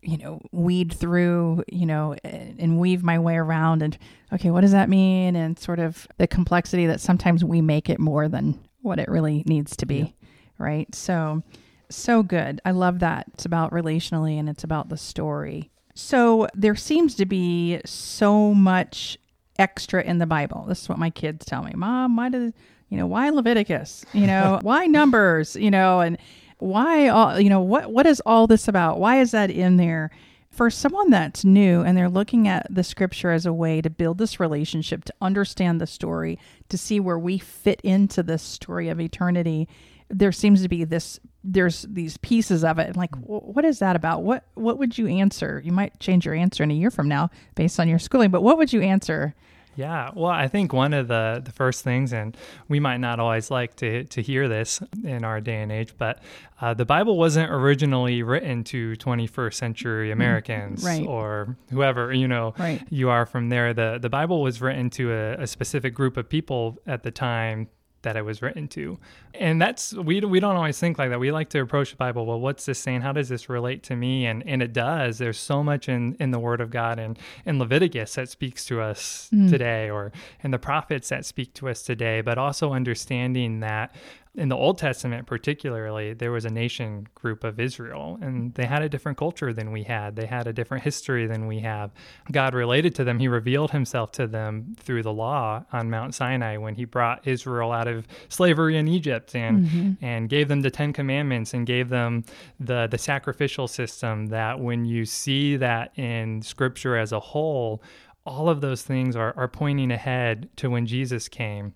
you 0.02 0.18
know 0.18 0.42
weed 0.52 0.94
through 0.94 1.64
you 1.72 1.86
know 1.86 2.16
and 2.24 2.78
weave 2.78 3.02
my 3.02 3.18
way 3.18 3.38
around 3.38 3.82
and 3.82 3.98
okay 4.34 4.52
what 4.52 4.62
does 4.62 4.74
that 4.74 4.90
mean? 4.90 5.36
And 5.36 5.58
sort 5.58 5.80
of 5.80 6.08
the 6.18 6.28
complexity 6.28 6.86
that 6.88 7.02
sometimes 7.02 7.44
we 7.44 7.62
make 7.62 7.90
it 7.90 8.00
more 8.00 8.28
than 8.28 8.60
what 8.82 9.00
it 9.00 9.10
really 9.10 9.44
needs 9.46 9.76
to 9.78 9.86
be 9.86 10.16
right? 10.58 10.94
So 10.94 11.44
so 11.90 12.22
good. 12.22 12.60
I 12.66 12.72
love 12.72 13.00
that. 13.00 13.28
It's 13.34 13.46
about 13.46 13.72
relationally 13.72 14.38
and 14.38 14.50
it's 14.50 14.64
about 14.64 14.90
the 14.90 14.98
story. 14.98 15.72
So 15.96 16.48
there 16.54 16.76
seems 16.76 17.16
to 17.16 17.26
be 17.26 17.80
so 17.86 18.54
much 18.54 19.18
extra 19.60 20.04
in 20.04 20.18
the 20.20 20.26
bible. 20.26 20.66
This 20.68 20.82
is 20.82 20.90
what 20.90 21.00
my 21.00 21.10
kids 21.10 21.46
tell 21.46 21.64
me. 21.64 21.72
Mom 21.76 22.16
why 22.16 22.30
does 22.30 22.54
you 22.90 22.98
know 22.98 23.08
why 23.08 23.30
leviticus? 23.30 24.06
You 24.14 24.28
know 24.28 24.60
why 24.64 24.86
numbers? 24.86 25.56
You 25.56 25.72
know 25.72 26.00
and 26.00 26.18
why 26.60 27.08
all 27.08 27.40
you 27.40 27.50
know 27.50 27.62
what 27.62 27.92
what 27.92 28.06
is 28.06 28.22
all 28.26 28.48
this 28.48 28.68
about? 28.68 29.00
Why 29.00 29.20
is 29.20 29.32
that 29.32 29.50
in 29.50 29.78
there? 29.78 30.12
For 30.50 30.72
someone 30.72 31.12
that's 31.12 31.46
new 31.46 31.82
and 31.82 31.96
they're 31.96 32.10
looking 32.10 32.48
at 32.48 32.66
the 32.68 32.84
scripture 32.84 33.30
as 33.30 33.46
a 33.46 33.54
way 33.54 33.80
to 33.80 33.92
build 33.92 34.18
this 34.18 34.40
relationship 34.40 35.06
to 35.06 35.14
understand 35.22 35.80
the 35.80 35.86
story 35.86 36.40
to 36.70 36.80
see 36.80 37.00
where 37.00 37.20
we 37.20 37.38
fit 37.38 37.80
into 37.82 38.24
this 38.24 38.42
story 38.42 38.90
of 38.90 39.00
eternity 39.00 39.68
there 40.10 40.32
seems 40.32 40.62
to 40.62 40.70
be 40.70 40.84
this 40.84 41.20
there's 41.44 41.84
these 41.84 42.18
pieces 42.18 42.64
of 42.64 42.80
it. 42.80 42.96
Like 42.96 43.16
what 43.16 43.66
is 43.66 43.80
that 43.80 43.96
about? 43.96 44.24
What 44.24 44.46
what 44.56 44.78
would 44.78 44.98
you 44.98 45.08
answer? 45.08 45.62
You 45.64 45.72
might 45.72 46.00
change 46.00 46.26
your 46.26 46.36
answer 46.36 46.64
in 46.64 46.72
a 46.72 46.74
year 46.74 46.92
from 46.92 47.08
now 47.08 47.30
based 47.56 47.80
on 47.80 47.88
your 47.88 48.00
schooling 48.00 48.32
but 48.32 48.42
what 48.42 48.58
would 48.58 48.74
you 48.74 48.82
answer 48.82 49.36
Yeah, 49.78 50.10
well, 50.16 50.32
I 50.32 50.48
think 50.48 50.74
one 50.74 50.94
of 50.94 51.08
the, 51.08 51.40
the 51.46 51.52
first 51.52 51.84
things, 51.84 52.12
and 52.12 52.36
we 52.68 52.80
might 52.80 52.98
not 52.98 53.20
always 53.20 53.52
like 53.52 53.76
to, 53.78 54.06
to 54.06 54.22
hear 54.24 54.48
this 54.50 54.82
in 55.04 55.24
our 55.24 55.40
day 55.40 55.62
and 55.62 55.72
age, 55.72 55.94
but 55.98 56.20
uh, 56.60 56.74
the 56.74 56.84
Bible 56.86 57.16
wasn't 57.16 57.52
originally 57.52 58.24
written 58.24 58.64
to 58.66 58.94
21st 58.94 59.54
century 59.54 60.10
Americans 60.12 60.84
right. 60.84 61.06
or 61.06 61.56
whoever 61.70 62.12
you 62.12 62.28
know 62.28 62.56
Right. 62.58 62.82
you 62.90 63.10
are 63.10 63.28
from 63.28 63.50
there. 63.50 63.74
The 63.76 64.00
the 64.02 64.10
Bible 64.10 64.42
was 64.42 64.60
written 64.62 64.90
to 64.92 65.14
a, 65.14 65.44
a 65.44 65.48
specific 65.48 65.94
group 65.94 66.18
of 66.18 66.28
people 66.28 66.78
at 66.88 67.04
the 67.04 67.12
time 67.12 67.68
that 68.08 68.16
it 68.16 68.24
was 68.24 68.42
written 68.42 68.70
to, 68.70 68.98
and 69.34 69.62
that's 69.62 69.94
we 69.94 70.22
we 70.22 70.40
don't 70.40 70.56
always 70.56 70.80
think 70.80 70.98
like 70.98 71.10
that. 71.10 71.20
We 71.20 71.30
like 71.34 71.50
to 71.50 71.60
approach 71.60 71.92
the 71.92 71.98
Bible. 71.98 72.26
Well, 72.26 72.40
what's 72.40 72.66
this 72.66 72.80
saying? 72.80 73.02
How 73.02 73.12
does 73.12 73.28
this 73.28 73.50
relate 73.50 73.84
to 73.84 73.98
me? 73.98 74.26
And 74.26 74.48
and 74.48 74.64
it 74.64 74.72
does. 74.72 75.18
There's 75.18 75.38
so 75.38 75.62
much 75.62 75.90
in 75.90 76.16
in 76.22 76.32
the 76.32 76.40
Word 76.40 76.62
of 76.62 76.70
God 76.70 77.00
and 77.00 77.20
in 77.46 77.60
Leviticus 77.60 78.16
that 78.16 78.30
speaks 78.30 78.64
to 78.68 78.80
us 78.80 79.30
mm. 79.34 79.50
today, 79.50 79.90
or 79.90 80.14
in 80.42 80.52
the 80.52 80.60
prophets 80.60 81.10
that 81.10 81.26
speak 81.26 81.54
to 81.56 81.68
us 81.68 81.82
today. 81.82 82.22
But 82.22 82.38
also 82.38 82.72
understanding 82.72 83.60
that 83.60 83.94
in 84.38 84.50
the 84.50 84.56
Old 84.56 84.78
Testament, 84.78 85.26
particularly, 85.26 86.14
there 86.14 86.32
was 86.32 86.46
a 86.46 86.50
nation 86.52 87.08
group 87.16 87.44
of 87.44 87.60
Israel, 87.60 88.20
and 88.22 88.54
they 88.54 88.66
had 88.66 88.84
a 88.84 88.90
different 88.90 89.18
culture 89.18 89.52
than 89.52 89.72
we 89.72 89.82
had. 89.82 90.16
They 90.16 90.28
had 90.28 90.46
a 90.46 90.54
different 90.54 90.84
history 90.84 91.26
than 91.26 91.48
we 91.48 91.60
have. 91.62 91.90
God 92.32 92.54
related 92.54 92.94
to 92.96 93.04
them. 93.04 93.18
He 93.18 93.28
revealed 93.28 93.72
himself 93.72 94.12
to 94.14 94.28
them 94.28 94.76
through 94.78 95.02
the 95.02 95.12
law 95.12 95.66
on 95.74 95.90
Mount 95.90 96.14
Sinai 96.14 96.58
when 96.58 96.76
he 96.76 96.86
brought 96.86 97.28
Israel 97.28 97.72
out 97.72 97.88
of 97.88 98.08
slavery 98.30 98.78
in 98.78 98.88
Egypt 98.88 99.36
and 99.36 99.66
mm-hmm. 99.66 100.06
and 100.06 100.30
gave 100.30 100.50
them 100.50 100.62
the 100.62 100.72
Ten 100.72 100.94
Commandments 100.94 101.56
and 101.56 101.66
gave 101.66 101.90
them 101.90 102.24
the 102.60 102.86
the 102.86 103.00
sacrificial 103.00 103.68
system. 103.68 104.28
That 104.28 104.60
when 104.60 104.86
you 104.86 105.06
see 105.06 105.58
that 105.58 105.98
in 105.98 106.44
Scripture 106.44 106.96
as 106.96 107.12
a 107.12 107.20
whole, 107.20 107.82
all 108.24 108.50
of 108.50 108.62
those 108.62 108.84
things 108.84 109.16
are, 109.16 109.34
are 109.36 109.48
pointing 109.48 109.90
ahead 109.90 110.50
to 110.58 110.70
when 110.70 110.86
Jesus 110.86 111.28
came. 111.28 111.74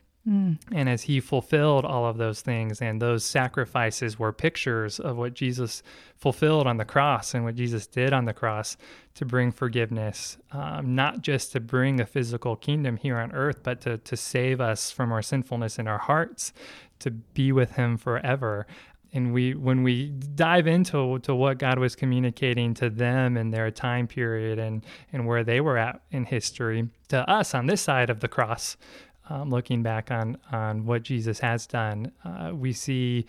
And 0.71 0.87
as 0.87 1.01
he 1.03 1.19
fulfilled 1.19 1.83
all 1.83 2.05
of 2.05 2.17
those 2.17 2.41
things, 2.41 2.79
and 2.79 3.01
those 3.01 3.25
sacrifices 3.25 4.19
were 4.19 4.31
pictures 4.31 4.99
of 4.99 5.17
what 5.17 5.33
Jesus 5.33 5.81
fulfilled 6.15 6.67
on 6.67 6.77
the 6.77 6.85
cross 6.85 7.33
and 7.33 7.43
what 7.43 7.55
Jesus 7.55 7.87
did 7.87 8.13
on 8.13 8.25
the 8.25 8.33
cross 8.33 8.77
to 9.15 9.25
bring 9.25 9.51
forgiveness, 9.51 10.37
um, 10.51 10.93
not 10.93 11.21
just 11.21 11.51
to 11.53 11.59
bring 11.59 11.99
a 11.99 12.05
physical 12.05 12.55
kingdom 12.55 12.97
here 12.97 13.17
on 13.17 13.31
earth, 13.31 13.61
but 13.63 13.81
to, 13.81 13.97
to 13.97 14.15
save 14.15 14.61
us 14.61 14.91
from 14.91 15.11
our 15.11 15.23
sinfulness 15.23 15.79
in 15.79 15.87
our 15.87 15.97
hearts, 15.97 16.53
to 16.99 17.09
be 17.09 17.51
with 17.51 17.71
him 17.71 17.97
forever. 17.97 18.67
And 19.13 19.33
we, 19.33 19.55
when 19.55 19.83
we 19.83 20.11
dive 20.35 20.67
into 20.67 21.19
to 21.19 21.35
what 21.35 21.57
God 21.57 21.79
was 21.79 21.95
communicating 21.95 22.73
to 22.75 22.89
them 22.89 23.35
in 23.35 23.51
their 23.51 23.69
time 23.69 24.07
period 24.07 24.57
and, 24.57 24.85
and 25.11 25.27
where 25.27 25.43
they 25.43 25.59
were 25.59 25.77
at 25.77 26.01
in 26.11 26.25
history, 26.25 26.87
to 27.09 27.29
us 27.29 27.53
on 27.53 27.65
this 27.65 27.81
side 27.81 28.09
of 28.09 28.21
the 28.21 28.29
cross, 28.29 28.77
um, 29.31 29.49
looking 29.49 29.81
back 29.81 30.11
on 30.11 30.37
on 30.51 30.85
what 30.85 31.03
Jesus 31.03 31.39
has 31.39 31.65
done, 31.65 32.11
uh, 32.25 32.51
we 32.53 32.73
see 32.73 33.25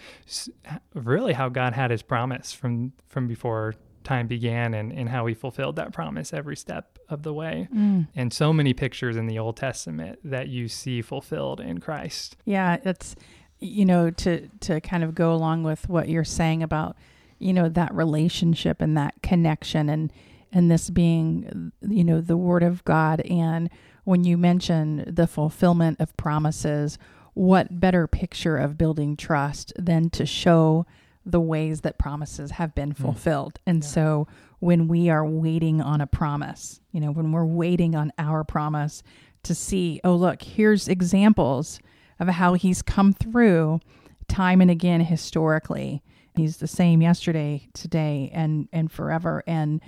really 0.94 1.32
how 1.32 1.48
God 1.48 1.72
had 1.74 1.90
His 1.90 2.02
promise 2.02 2.52
from 2.52 2.92
from 3.06 3.28
before 3.28 3.74
time 4.02 4.26
began, 4.26 4.74
and 4.74 4.92
and 4.92 5.08
how 5.08 5.26
He 5.26 5.34
fulfilled 5.34 5.76
that 5.76 5.92
promise 5.92 6.32
every 6.32 6.56
step 6.56 6.98
of 7.08 7.22
the 7.22 7.32
way. 7.32 7.68
And 8.16 8.32
so 8.32 8.52
many 8.52 8.74
pictures 8.74 9.16
in 9.16 9.26
the 9.26 9.38
Old 9.38 9.56
Testament 9.56 10.18
that 10.24 10.48
you 10.48 10.68
see 10.68 11.02
fulfilled 11.02 11.60
in 11.60 11.78
Christ. 11.78 12.36
Yeah, 12.44 12.78
it's 12.84 13.14
you 13.60 13.84
know 13.84 14.10
to 14.10 14.48
to 14.60 14.80
kind 14.80 15.04
of 15.04 15.14
go 15.14 15.32
along 15.32 15.62
with 15.62 15.88
what 15.88 16.08
you're 16.08 16.24
saying 16.24 16.62
about 16.64 16.96
you 17.38 17.52
know 17.52 17.68
that 17.68 17.94
relationship 17.94 18.80
and 18.80 18.96
that 18.96 19.14
connection 19.22 19.88
and 19.88 20.12
and 20.52 20.70
this 20.70 20.90
being 20.90 21.72
you 21.80 22.02
know 22.02 22.20
the 22.20 22.36
word 22.36 22.64
of 22.64 22.84
God 22.84 23.20
and 23.20 23.70
when 24.04 24.24
you 24.24 24.36
mention 24.36 25.04
the 25.06 25.26
fulfillment 25.26 26.00
of 26.00 26.16
promises 26.16 26.98
what 27.34 27.80
better 27.80 28.06
picture 28.06 28.58
of 28.58 28.76
building 28.76 29.16
trust 29.16 29.72
than 29.78 30.10
to 30.10 30.26
show 30.26 30.84
the 31.24 31.40
ways 31.40 31.80
that 31.80 31.98
promises 31.98 32.52
have 32.52 32.74
been 32.74 32.92
mm. 32.92 32.96
fulfilled 32.96 33.58
and 33.66 33.84
so 33.84 34.26
when 34.58 34.86
we 34.88 35.08
are 35.08 35.24
waiting 35.24 35.80
on 35.80 36.00
a 36.00 36.06
promise 36.06 36.80
you 36.90 37.00
know 37.00 37.10
when 37.10 37.32
we're 37.32 37.44
waiting 37.44 37.94
on 37.94 38.12
our 38.18 38.44
promise 38.44 39.02
to 39.42 39.54
see 39.54 40.00
oh 40.04 40.14
look 40.14 40.42
here's 40.42 40.88
examples 40.88 41.80
of 42.18 42.28
how 42.28 42.54
he's 42.54 42.82
come 42.82 43.12
through 43.12 43.80
time 44.32 44.60
and 44.60 44.70
again 44.70 45.00
historically. 45.00 46.02
He's 46.34 46.56
the 46.56 46.66
same 46.66 47.02
yesterday, 47.02 47.68
today, 47.74 48.30
and 48.32 48.68
and 48.72 48.90
forever. 48.90 49.42
And 49.46 49.80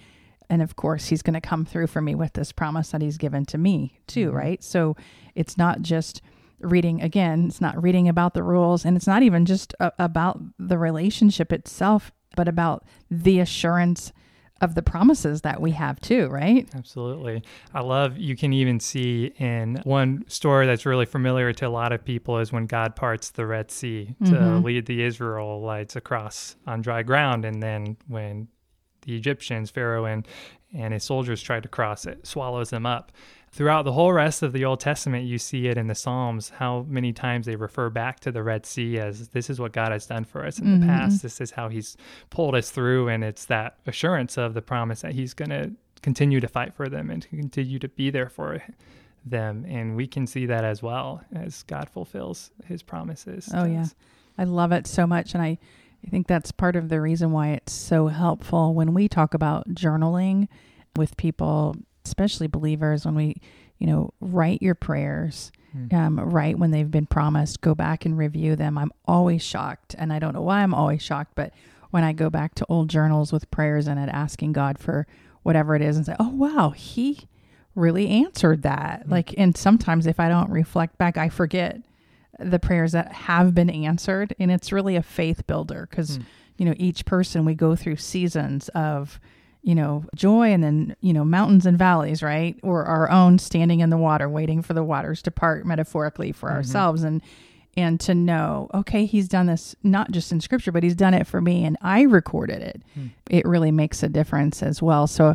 and 0.55 0.63
of 0.63 0.77
course, 0.77 1.07
he's 1.07 1.21
going 1.21 1.35
to 1.35 1.41
come 1.41 1.65
through 1.65 1.89
for 1.89 2.01
me 2.01 2.15
with 2.15 2.35
this 2.35 2.53
promise 2.53 2.91
that 2.91 3.03
he's 3.03 3.19
given 3.19 3.45
to 3.47 3.59
me 3.59 3.99
too, 4.07 4.29
mm-hmm. 4.29 4.37
right? 4.37 4.63
So 4.63 4.97
it's 5.35 5.59
not 5.59 5.83
just 5.83 6.23
reading 6.61 7.03
again. 7.03 7.47
It's 7.49 7.61
not 7.61 7.83
reading 7.83 8.09
about 8.09 8.35
the 8.35 8.45
rules, 8.45 8.85
and 8.85 8.97
it's 8.97 9.09
not 9.09 9.25
even 9.25 9.47
just 9.47 9.75
a, 9.81 9.91
about 9.99 10.41
the 10.57 10.79
relationship 10.79 11.53
itself, 11.53 12.13
but 12.37 12.47
about 12.47 12.85
the 13.11 13.41
assurance 13.41 14.13
of 14.61 14.77
the 14.77 14.83
promises 14.83 15.41
that 15.41 15.61
we 15.61 15.73
have 15.73 16.01
too, 16.01 16.29
right? 16.29 16.69
Absolutely. 16.73 17.43
I 17.75 17.81
love 17.81 18.17
you 18.17 18.37
can 18.37 18.53
even 18.53 18.79
see 18.79 19.35
in 19.37 19.81
one 19.83 20.25
story 20.29 20.67
that's 20.67 20.87
really 20.87 21.05
familiar 21.05 21.53
to 21.55 21.67
a 21.67 21.69
lot 21.69 21.91
of 21.91 22.05
people 22.05 22.39
is 22.39 22.53
when 22.53 22.67
God 22.67 22.95
parts 22.95 23.31
the 23.31 23.45
Red 23.45 23.73
Sea 23.73 24.15
to 24.25 24.31
mm-hmm. 24.31 24.65
lead 24.65 24.87
the 24.87 25.03
Israelites 25.03 25.97
across 25.97 26.55
on 26.65 26.81
dry 26.81 27.03
ground 27.03 27.45
and 27.45 27.61
then 27.61 27.97
when 28.07 28.47
the 29.05 29.17
Egyptians, 29.17 29.71
Pharaoh 29.71 30.05
and 30.05 30.27
and 30.77 30.93
his 30.93 31.05
soldiers 31.05 31.41
tried 31.41 31.63
to 31.63 31.69
cross 31.69 32.05
it, 32.05 32.27
swallows 32.27 32.71
them 32.71 32.85
up. 32.85 33.13
Throughout 33.53 33.85
the 33.85 33.93
whole 33.93 34.13
rest 34.13 34.43
of 34.43 34.53
the 34.53 34.65
Old 34.65 34.81
Testament, 34.81 35.25
you 35.25 35.39
see 35.39 35.69
it 35.69 35.79
in 35.79 35.87
the 35.87 35.95
Psalms 35.95 36.49
how 36.49 36.85
many 36.89 37.13
times 37.13 37.47
they 37.47 37.55
refer 37.55 37.89
back 37.89 38.19
to 38.21 38.33
the 38.33 38.43
Red 38.43 38.67
Sea 38.67 38.99
as 38.99 39.29
this 39.29 39.49
is 39.49 39.61
what 39.61 39.73
God 39.73 39.93
has 39.93 40.07
done 40.07 40.25
for 40.25 40.45
us 40.45 40.59
in 40.59 40.65
the 40.65 40.87
mm-hmm. 40.87 40.89
past. 40.89 41.23
This 41.23 41.41
is 41.41 41.53
how 41.53 41.69
He's 41.69 41.97
pulled 42.31 42.57
us 42.57 42.71
through, 42.71 43.09
and 43.09 43.23
it's 43.23 43.45
that 43.45 43.79
assurance 43.87 44.37
of 44.37 44.55
the 44.55 44.63
promise 44.63 45.03
that 45.03 45.13
He's 45.13 45.35
going 45.35 45.51
to 45.51 45.71
continue 46.03 46.41
to 46.41 46.49
fight 46.49 46.75
for 46.75 46.89
them 46.89 47.11
and 47.11 47.23
to 47.23 47.29
continue 47.29 47.79
to 47.79 47.89
be 47.89 48.11
there 48.11 48.29
for 48.29 48.61
them. 49.25 49.65
And 49.69 49.95
we 49.95 50.09
can 50.09 50.27
see 50.27 50.47
that 50.47 50.65
as 50.65 50.83
well 50.83 51.23
as 51.33 51.63
God 51.63 51.89
fulfills 51.89 52.51
His 52.67 52.83
promises. 52.83 53.49
Oh 53.55 53.67
yeah. 53.67 53.87
I 54.37 54.43
love 54.45 54.73
it 54.73 54.89
so 54.89 55.07
much 55.07 55.35
and 55.35 55.43
I 55.43 55.59
I 56.07 56.11
think 56.11 56.27
that's 56.27 56.53
part 56.53 56.77
of 56.77 56.89
the 56.89 57.01
reason 57.01 57.33
why 57.33 57.51
it's 57.51 57.73
so 57.73 58.09
helpful 58.09 58.75
when 58.75 58.95
we 58.95 59.09
talk 59.09 59.35
about 59.35 59.69
journaling 59.71 60.49
with 60.97 61.17
people, 61.17 61.77
especially 62.05 62.47
believers 62.47 63.05
when 63.05 63.15
we, 63.15 63.37
you 63.79 63.87
know, 63.87 64.13
write 64.21 64.63
your 64.63 64.75
prayers, 64.75 65.51
um, 65.93 66.21
write 66.21 66.59
when 66.59 66.71
they've 66.71 66.91
been 66.91 67.07
promised, 67.07 67.61
go 67.61 67.75
back 67.75 68.05
and 68.05 68.17
review 68.17 68.55
them. 68.55 68.79
I'm 68.79 68.93
always 69.07 69.43
shocked 69.43 69.95
and 69.99 70.13
I 70.13 70.19
don't 70.19 70.35
know 70.35 70.43
why 70.43 70.63
I'm 70.63 70.75
always 70.75 71.03
shocked, 71.03 71.33
but 71.35 71.53
when 71.91 72.05
I 72.05 72.13
go 72.13 72.31
back 72.31 72.55
to 72.57 72.67
old 72.69 72.91
journals 72.91 73.33
with 73.33 73.51
prayers 73.51 73.89
in 73.89 73.99
it 73.99 74.09
asking 74.09 74.53
God 74.53 74.79
for 74.79 75.07
whatever 75.43 75.75
it 75.75 75.83
is 75.83 75.97
and 75.97 76.05
say, 76.05 76.17
"Oh 76.19 76.31
wow, 76.31 76.71
he 76.71 77.29
really 77.75 78.09
answered 78.09 78.63
that." 78.63 79.09
Like 79.09 79.35
and 79.39 79.57
sometimes 79.57 80.07
if 80.07 80.21
I 80.21 80.29
don't 80.29 80.51
reflect 80.51 80.99
back, 80.99 81.17
I 81.17 81.29
forget 81.29 81.81
the 82.39 82.59
prayers 82.59 82.93
that 82.93 83.13
have 83.13 83.55
been 83.55 83.71
answered 83.71 84.35
and 84.39 84.51
it's 84.51 84.73
really 84.73 84.97
a 84.97 85.03
faith 85.03 85.47
builder 85.47 85.87
because 85.89 86.19
you 86.57 86.65
know 86.65 86.75
each 86.77 87.05
person 87.05 87.45
we 87.45 87.55
go 87.55 87.77
through 87.77 87.97
seasons 87.97 88.69
of 88.71 89.21
you 89.65 89.75
know, 89.75 90.05
joy 90.15 90.53
and 90.53 90.63
then, 90.63 90.95
you 91.01 91.15
know, 91.15 91.25
mountains 91.25 91.65
and 91.65 91.79
valleys, 91.79 92.23
right? 92.23 92.61
Or 92.63 92.85
our 92.85 93.11
own 93.11 93.39
standing 93.39 93.81
in 93.81 93.89
the 93.89 93.97
water, 93.97 94.29
waiting 94.29 94.61
for 94.61 94.75
the 94.75 94.85
waters 94.85 95.23
to 95.23 95.31
part 95.31 95.65
metaphorically 95.65 96.33
for 96.33 96.51
mm-hmm. 96.51 96.57
ourselves. 96.57 97.03
And, 97.03 97.23
and 97.77 97.99
to 98.01 98.15
know, 98.15 98.69
okay, 98.73 99.05
he's 99.07 99.29
done 99.29 99.47
this 99.47 99.75
not 99.83 100.11
just 100.11 100.33
in 100.33 100.41
scripture, 100.41 100.73
but 100.73 100.83
he's 100.83 100.95
done 100.95 101.15
it 101.15 101.27
for 101.27 101.41
me 101.41 101.65
and 101.65 101.77
I 101.81 102.03
recorded 102.03 102.63
it. 102.63 102.83
Hmm. 102.95 103.07
It 103.29 103.45
really 103.45 103.73
makes 103.73 104.03
a 104.03 104.09
difference 104.09 104.63
as 104.63 104.81
well. 104.81 105.07
So, 105.07 105.35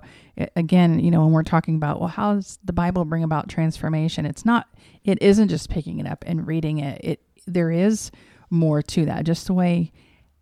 again, 0.55 0.99
you 0.99 1.11
know, 1.11 1.21
when 1.21 1.31
we're 1.31 1.43
talking 1.43 1.75
about, 1.75 1.99
well, 1.99 2.09
how 2.09 2.35
does 2.35 2.59
the 2.63 2.73
Bible 2.73 3.05
bring 3.05 3.23
about 3.23 3.49
transformation? 3.49 4.25
It's 4.25 4.45
not, 4.45 4.67
it 5.03 5.21
isn't 5.21 5.49
just 5.49 5.69
picking 5.69 5.99
it 5.99 6.07
up 6.07 6.23
and 6.27 6.47
reading 6.47 6.79
it. 6.79 7.01
It, 7.03 7.21
there 7.45 7.71
is 7.71 8.11
more 8.49 8.81
to 8.81 9.05
that, 9.05 9.25
just 9.25 9.47
the 9.47 9.53
way 9.53 9.91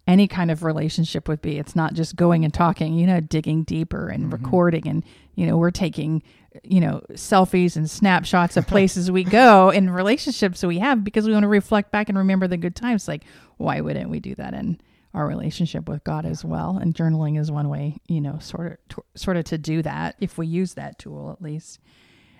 any 0.07 0.27
kind 0.27 0.51
of 0.51 0.63
relationship 0.63 1.27
would 1.27 1.41
be. 1.41 1.57
It's 1.57 1.75
not 1.75 1.93
just 1.93 2.15
going 2.15 2.45
and 2.45 2.53
talking, 2.53 2.93
you 2.93 3.05
know, 3.05 3.19
digging 3.19 3.63
deeper 3.63 4.07
and 4.07 4.25
mm-hmm. 4.25 4.43
recording 4.43 4.87
and, 4.87 5.03
you 5.35 5.45
know, 5.45 5.57
we're 5.57 5.71
taking, 5.71 6.23
you 6.63 6.79
know, 6.79 7.01
selfies 7.13 7.75
and 7.75 7.89
snapshots 7.89 8.57
of 8.57 8.67
places 8.67 9.11
we 9.11 9.23
go 9.23 9.69
and 9.69 9.93
relationships 9.93 10.63
we 10.63 10.79
have 10.79 11.03
because 11.03 11.25
we 11.25 11.33
want 11.33 11.43
to 11.43 11.47
reflect 11.47 11.91
back 11.91 12.09
and 12.09 12.17
remember 12.17 12.47
the 12.47 12.57
good 12.57 12.75
times. 12.75 13.07
Like, 13.07 13.23
why 13.57 13.81
wouldn't 13.81 14.09
we 14.09 14.19
do 14.19 14.35
that 14.35 14.53
in 14.53 14.79
our 15.13 15.27
relationship 15.27 15.87
with 15.87 16.03
God 16.03 16.25
as 16.25 16.45
well? 16.45 16.77
And 16.77 16.93
journaling 16.93 17.39
is 17.39 17.51
one 17.51 17.69
way, 17.69 17.97
you 18.07 18.21
know, 18.21 18.39
sort 18.39 18.73
of, 18.73 18.77
to, 18.89 19.03
sort 19.15 19.37
of 19.37 19.45
to 19.45 19.57
do 19.57 19.81
that 19.81 20.15
if 20.19 20.37
we 20.37 20.47
use 20.47 20.73
that 20.75 20.99
tool 20.99 21.31
at 21.31 21.41
least. 21.41 21.79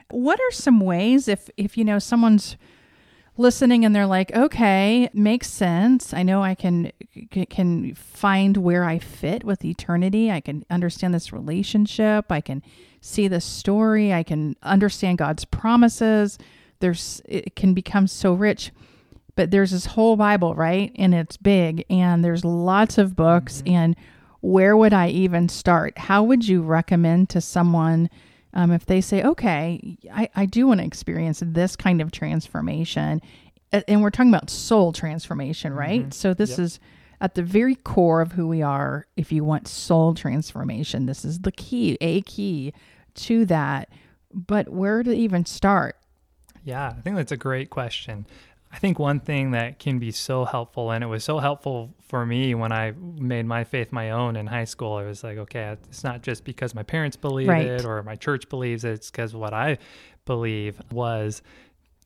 What 0.10 0.40
are 0.40 0.52
some 0.52 0.80
ways 0.80 1.28
if, 1.28 1.50
if, 1.58 1.78
you 1.78 1.84
know, 1.84 2.00
someone's, 2.00 2.56
listening 3.38 3.86
and 3.86 3.96
they're 3.96 4.06
like, 4.06 4.36
okay, 4.36 5.10
makes 5.14 5.50
sense. 5.50 6.14
I 6.14 6.24
know 6.24 6.44
I 6.44 6.56
can 6.56 6.92
can 7.50 7.96
find 7.96 8.58
where 8.58 8.84
I 8.84 9.00
fit 9.00 9.44
with 9.44 9.66
eternity. 9.66 10.32
I 10.32 10.42
can 10.42 10.66
understand 10.70 11.14
this 11.14 11.34
relationship. 11.34 12.32
I 12.32 12.42
can 12.42 12.64
see 13.02 13.28
the 13.28 13.42
story. 13.42 14.14
I 14.14 14.24
can 14.24 14.56
understand 14.64 15.18
God's 15.18 15.46
promises. 15.46 16.38
There's 16.80 17.22
it 17.26 17.56
can 17.56 17.74
become 17.74 18.08
so 18.08 18.34
rich. 18.34 18.72
But 19.36 19.52
there's 19.52 19.72
this 19.72 19.86
whole 19.86 20.16
Bible, 20.16 20.56
right? 20.56 20.92
And 20.96 21.14
it's 21.14 21.38
big 21.38 21.86
and 21.90 22.26
there's 22.26 22.44
lots 22.44 22.98
of 22.98 23.16
books 23.16 23.62
mm-hmm. 23.62 23.74
and 23.74 23.96
where 24.42 24.78
would 24.78 24.94
I 24.94 25.10
even 25.10 25.50
start? 25.50 25.98
How 25.98 26.24
would 26.24 26.48
you 26.48 26.62
recommend 26.62 27.30
to 27.30 27.42
someone 27.42 28.10
um, 28.58 28.72
if 28.72 28.88
they 28.88 29.02
say, 29.02 29.22
okay, 29.24 30.00
I, 30.12 30.30
I 30.36 30.48
do 30.48 30.66
want 30.66 30.80
to 30.80 30.86
experience 30.86 31.44
this 31.46 31.76
kind 31.76 32.02
of 32.02 32.12
transformation, 32.12 33.22
and 33.72 34.02
we're 34.02 34.10
talking 34.10 34.34
about 34.34 34.50
soul 34.50 34.92
transformation, 34.92 35.74
right? 35.74 36.02
Mm-hmm. 36.02 36.12
So 36.12 36.34
this 36.34 36.52
yep. 36.52 36.60
is 36.60 36.80
at 37.22 37.36
the 37.36 37.44
very 37.44 37.76
core 37.76 38.20
of 38.20 38.32
who 38.32 38.48
we 38.48 38.64
are. 38.64 39.06
If 39.16 39.32
you 39.32 39.44
want 39.44 39.68
soul 39.68 40.16
transformation, 40.16 41.06
this 41.06 41.24
is 41.24 41.42
the 41.42 41.52
key, 41.52 42.00
a 42.02 42.22
key 42.22 42.74
to 43.14 43.46
that. 43.46 43.90
But 44.34 44.70
where 44.70 45.04
to 45.04 45.14
even 45.14 45.46
start? 45.46 45.96
Yeah, 46.64 46.96
I 46.98 47.02
think 47.02 47.16
that's 47.16 47.32
a 47.32 47.38
great 47.38 47.70
question. 47.70 48.26
I 48.72 48.80
think 48.80 49.00
one 49.00 49.20
thing 49.20 49.52
that 49.52 49.80
can 49.80 49.98
be 49.98 50.12
so 50.12 50.46
helpful, 50.46 50.92
and 50.92 51.04
it 51.04 51.08
was 51.08 51.24
so 51.24 51.40
helpful 51.40 51.94
for 52.08 52.26
me 52.26 52.54
when 52.54 52.72
I 52.72 52.92
made 52.92 53.46
my 53.46 53.64
faith 53.64 53.92
my 53.92 54.12
own 54.12 54.36
in 54.36 54.48
high 54.48 54.66
school. 54.66 55.00
It 55.00 55.06
was 55.06 55.24
like, 55.24 55.38
okay, 55.38 55.78
it's 55.90 56.04
not 56.04 56.22
just 56.22 56.44
because 56.44 56.76
my 56.76 56.84
parents 56.84 57.16
believe 57.16 57.48
right. 57.48 57.66
it 57.66 57.86
or 57.86 58.04
my 58.04 58.16
church 58.16 58.50
believes 58.50 58.84
it, 58.84 58.92
it's 58.92 59.10
because 59.10 59.34
what 59.34 59.54
I 59.54 59.78
believe 60.26 60.82
was 60.92 61.42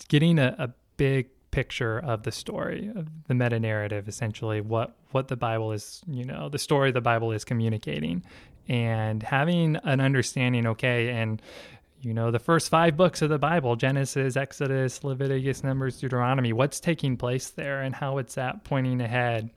getting 0.08 0.38
a, 0.38 0.56
a 0.60 0.70
big 0.98 1.30
picture 1.50 2.00
of 2.00 2.24
the 2.24 2.32
story, 2.32 2.92
of 2.96 3.08
the 3.28 3.34
meta 3.34 3.60
narrative, 3.60 4.08
essentially, 4.08 4.62
what, 4.62 4.96
what 5.12 5.28
the 5.28 5.36
Bible 5.36 5.72
is, 5.72 6.02
you 6.08 6.24
know, 6.24 6.48
the 6.48 6.60
story 6.60 6.92
the 6.92 7.02
Bible 7.02 7.32
is 7.32 7.44
communicating. 7.44 8.24
And 8.70 9.24
having 9.24 9.76
an 9.78 10.00
understanding, 10.00 10.68
okay, 10.68 11.10
and 11.10 11.42
you 12.02 12.14
know, 12.14 12.32
the 12.32 12.40
first 12.40 12.70
five 12.70 12.98
books 12.98 13.22
of 13.22 13.30
the 13.30 13.38
Bible 13.38 13.76
Genesis, 13.76 14.36
Exodus, 14.36 15.04
Leviticus, 15.04 15.64
Numbers, 15.64 16.00
Deuteronomy, 16.00 16.54
what's 16.54 16.80
taking 16.80 17.18
place 17.18 17.50
there 17.50 17.82
and 17.82 17.96
how 17.96 18.18
it's 18.18 18.36
that 18.36 18.64
pointing 18.64 19.02
ahead. 19.02 19.50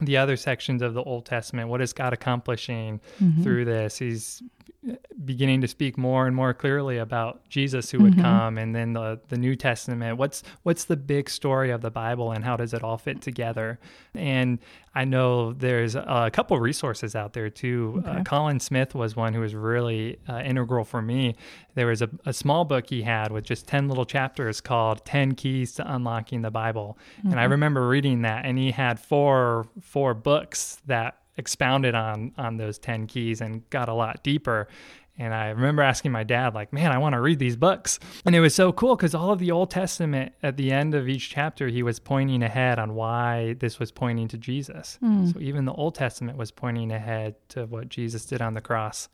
The 0.00 0.16
other 0.16 0.36
sections 0.36 0.82
of 0.82 0.94
the 0.94 1.02
Old 1.02 1.26
Testament, 1.26 1.68
what 1.68 1.80
is 1.80 1.92
God 1.92 2.12
accomplishing 2.12 3.00
mm-hmm. 3.20 3.42
through 3.42 3.64
this? 3.66 3.98
He's 3.98 4.42
beginning 5.24 5.60
to 5.60 5.68
speak 5.68 5.96
more 5.96 6.26
and 6.26 6.34
more 6.34 6.52
clearly 6.52 6.98
about 6.98 7.48
Jesus 7.48 7.90
who 7.90 8.00
would 8.00 8.14
mm-hmm. 8.14 8.22
come 8.22 8.58
and 8.58 8.74
then 8.74 8.94
the 8.94 9.20
the 9.28 9.38
New 9.38 9.54
Testament 9.54 10.18
what's 10.18 10.42
what's 10.64 10.86
the 10.86 10.96
big 10.96 11.30
story 11.30 11.70
of 11.70 11.82
the 11.82 11.90
Bible 11.90 12.32
and 12.32 12.44
how 12.44 12.56
does 12.56 12.74
it 12.74 12.82
all 12.82 12.98
fit 12.98 13.22
together 13.22 13.78
and 14.12 14.58
I 14.92 15.04
know 15.04 15.52
there's 15.52 15.94
a 15.94 16.30
couple 16.32 16.58
resources 16.58 17.14
out 17.14 17.32
there 17.32 17.48
too 17.48 18.02
uh, 18.04 18.10
okay. 18.10 18.20
uh, 18.20 18.24
Colin 18.24 18.58
Smith 18.58 18.92
was 18.92 19.14
one 19.14 19.34
who 19.34 19.40
was 19.40 19.54
really 19.54 20.18
uh, 20.28 20.38
integral 20.38 20.84
for 20.84 21.00
me 21.00 21.36
there 21.74 21.86
was 21.86 22.02
a, 22.02 22.10
a, 22.26 22.32
small 22.32 22.64
book 22.64 22.88
he 22.88 23.02
had 23.02 23.30
with 23.30 23.44
just 23.44 23.68
10 23.68 23.88
little 23.88 24.04
chapters 24.04 24.60
called 24.60 25.04
10 25.04 25.36
keys 25.36 25.74
to 25.74 25.94
unlocking 25.94 26.42
the 26.42 26.50
Bible 26.50 26.98
mm-hmm. 27.20 27.30
and 27.30 27.38
I 27.38 27.44
mm-hmm. 27.44 27.52
remember 27.52 27.86
reading 27.86 28.22
that 28.22 28.44
and 28.44 28.58
he 28.58 28.72
had 28.72 28.98
four 28.98 29.68
four 29.80 30.12
books 30.12 30.80
that 30.86 31.21
expounded 31.36 31.94
on 31.94 32.32
on 32.36 32.56
those 32.56 32.78
10 32.78 33.06
keys 33.06 33.40
and 33.40 33.68
got 33.70 33.88
a 33.88 33.94
lot 33.94 34.22
deeper 34.22 34.68
and 35.18 35.34
I 35.34 35.48
remember 35.50 35.82
asking 35.82 36.10
my 36.10 36.24
dad, 36.24 36.54
like, 36.54 36.72
man, 36.72 36.90
I 36.90 36.98
want 36.98 37.12
to 37.14 37.20
read 37.20 37.38
these 37.38 37.56
books. 37.56 37.98
And 38.24 38.34
it 38.34 38.40
was 38.40 38.54
so 38.54 38.72
cool 38.72 38.96
because 38.96 39.14
all 39.14 39.30
of 39.30 39.38
the 39.38 39.50
Old 39.50 39.70
Testament, 39.70 40.32
at 40.42 40.56
the 40.56 40.72
end 40.72 40.94
of 40.94 41.08
each 41.08 41.28
chapter, 41.30 41.68
he 41.68 41.82
was 41.82 41.98
pointing 41.98 42.42
ahead 42.42 42.78
on 42.78 42.94
why 42.94 43.54
this 43.60 43.78
was 43.78 43.92
pointing 43.92 44.28
to 44.28 44.38
Jesus. 44.38 44.98
Mm. 45.02 45.32
So 45.32 45.40
even 45.40 45.66
the 45.66 45.74
Old 45.74 45.94
Testament 45.94 46.38
was 46.38 46.50
pointing 46.50 46.90
ahead 46.90 47.34
to 47.50 47.66
what 47.66 47.90
Jesus 47.90 48.24
did 48.24 48.40
on 48.40 48.54
the 48.54 48.62
cross. 48.62 49.08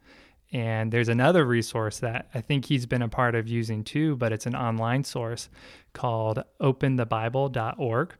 And 0.52 0.92
there's 0.92 1.08
another 1.08 1.44
resource 1.44 1.98
that 1.98 2.28
I 2.32 2.40
think 2.40 2.64
he's 2.64 2.86
been 2.86 3.02
a 3.02 3.08
part 3.08 3.34
of 3.34 3.48
using 3.48 3.82
too, 3.82 4.16
but 4.16 4.32
it's 4.32 4.46
an 4.46 4.54
online 4.54 5.04
source 5.04 5.50
called 5.92 6.42
openthebible.org 6.60 8.14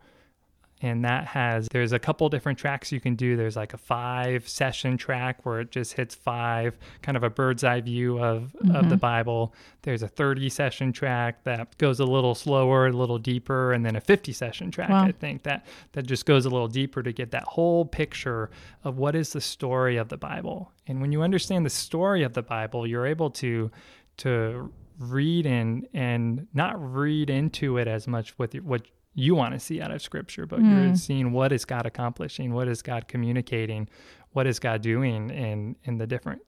and 0.80 1.04
that 1.04 1.26
has 1.26 1.68
there's 1.72 1.92
a 1.92 1.98
couple 1.98 2.28
different 2.28 2.58
tracks 2.58 2.92
you 2.92 3.00
can 3.00 3.14
do 3.14 3.36
there's 3.36 3.56
like 3.56 3.74
a 3.74 3.78
five 3.78 4.48
session 4.48 4.96
track 4.96 5.44
where 5.44 5.60
it 5.60 5.70
just 5.70 5.94
hits 5.94 6.14
five 6.14 6.78
kind 7.02 7.16
of 7.16 7.22
a 7.22 7.30
bird's 7.30 7.64
eye 7.64 7.80
view 7.80 8.18
of 8.18 8.54
mm-hmm. 8.62 8.74
of 8.74 8.88
the 8.88 8.94
mm-hmm. 8.94 9.00
bible 9.00 9.54
there's 9.82 10.02
a 10.02 10.08
30 10.08 10.48
session 10.48 10.92
track 10.92 11.42
that 11.44 11.76
goes 11.78 12.00
a 12.00 12.04
little 12.04 12.34
slower 12.34 12.86
a 12.86 12.92
little 12.92 13.18
deeper 13.18 13.72
and 13.72 13.84
then 13.84 13.96
a 13.96 14.00
50 14.00 14.32
session 14.32 14.70
track 14.70 14.90
wow. 14.90 15.04
i 15.04 15.12
think 15.12 15.42
that 15.42 15.66
that 15.92 16.06
just 16.06 16.26
goes 16.26 16.44
a 16.44 16.50
little 16.50 16.68
deeper 16.68 17.02
to 17.02 17.12
get 17.12 17.30
that 17.30 17.44
whole 17.44 17.84
picture 17.84 18.50
of 18.84 18.98
what 18.98 19.14
is 19.14 19.32
the 19.32 19.40
story 19.40 19.96
of 19.96 20.08
the 20.08 20.16
bible 20.16 20.72
and 20.86 21.00
when 21.00 21.12
you 21.12 21.22
understand 21.22 21.66
the 21.66 21.70
story 21.70 22.22
of 22.22 22.34
the 22.34 22.42
bible 22.42 22.86
you're 22.86 23.06
able 23.06 23.30
to 23.30 23.70
to 24.16 24.72
read 24.98 25.46
and 25.46 25.86
and 25.94 26.46
not 26.52 26.74
read 26.92 27.30
into 27.30 27.78
it 27.78 27.86
as 27.86 28.08
much 28.08 28.36
with 28.38 28.54
what 28.56 28.82
you 29.14 29.34
want 29.34 29.54
to 29.54 29.60
see 29.60 29.80
out 29.80 29.90
of 29.90 30.00
scripture, 30.00 30.46
but 30.46 30.60
mm. 30.60 30.86
you're 30.86 30.96
seeing 30.96 31.32
what 31.32 31.52
is 31.52 31.64
God 31.64 31.86
accomplishing, 31.86 32.52
what 32.52 32.68
is 32.68 32.82
God 32.82 33.08
communicating, 33.08 33.88
what 34.30 34.46
is 34.46 34.58
God 34.58 34.82
doing 34.82 35.30
in 35.30 35.76
in 35.84 35.98
the 35.98 36.06
different 36.06 36.42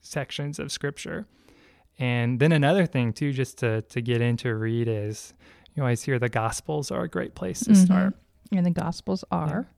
sections 0.00 0.58
of 0.58 0.70
scripture. 0.70 1.26
And 1.98 2.40
then 2.40 2.52
another 2.52 2.86
thing 2.86 3.12
too, 3.12 3.32
just 3.32 3.58
to 3.58 3.82
to 3.82 4.00
get 4.00 4.20
into 4.20 4.54
read 4.54 4.88
is 4.88 5.34
you 5.74 5.82
always 5.82 6.02
hear 6.02 6.18
the 6.18 6.28
gospels 6.28 6.90
are 6.90 7.02
a 7.02 7.08
great 7.08 7.34
place 7.34 7.60
to 7.60 7.70
mm-hmm. 7.70 7.84
start. 7.84 8.14
And 8.52 8.66
the 8.66 8.70
gospels 8.70 9.24
are. 9.30 9.68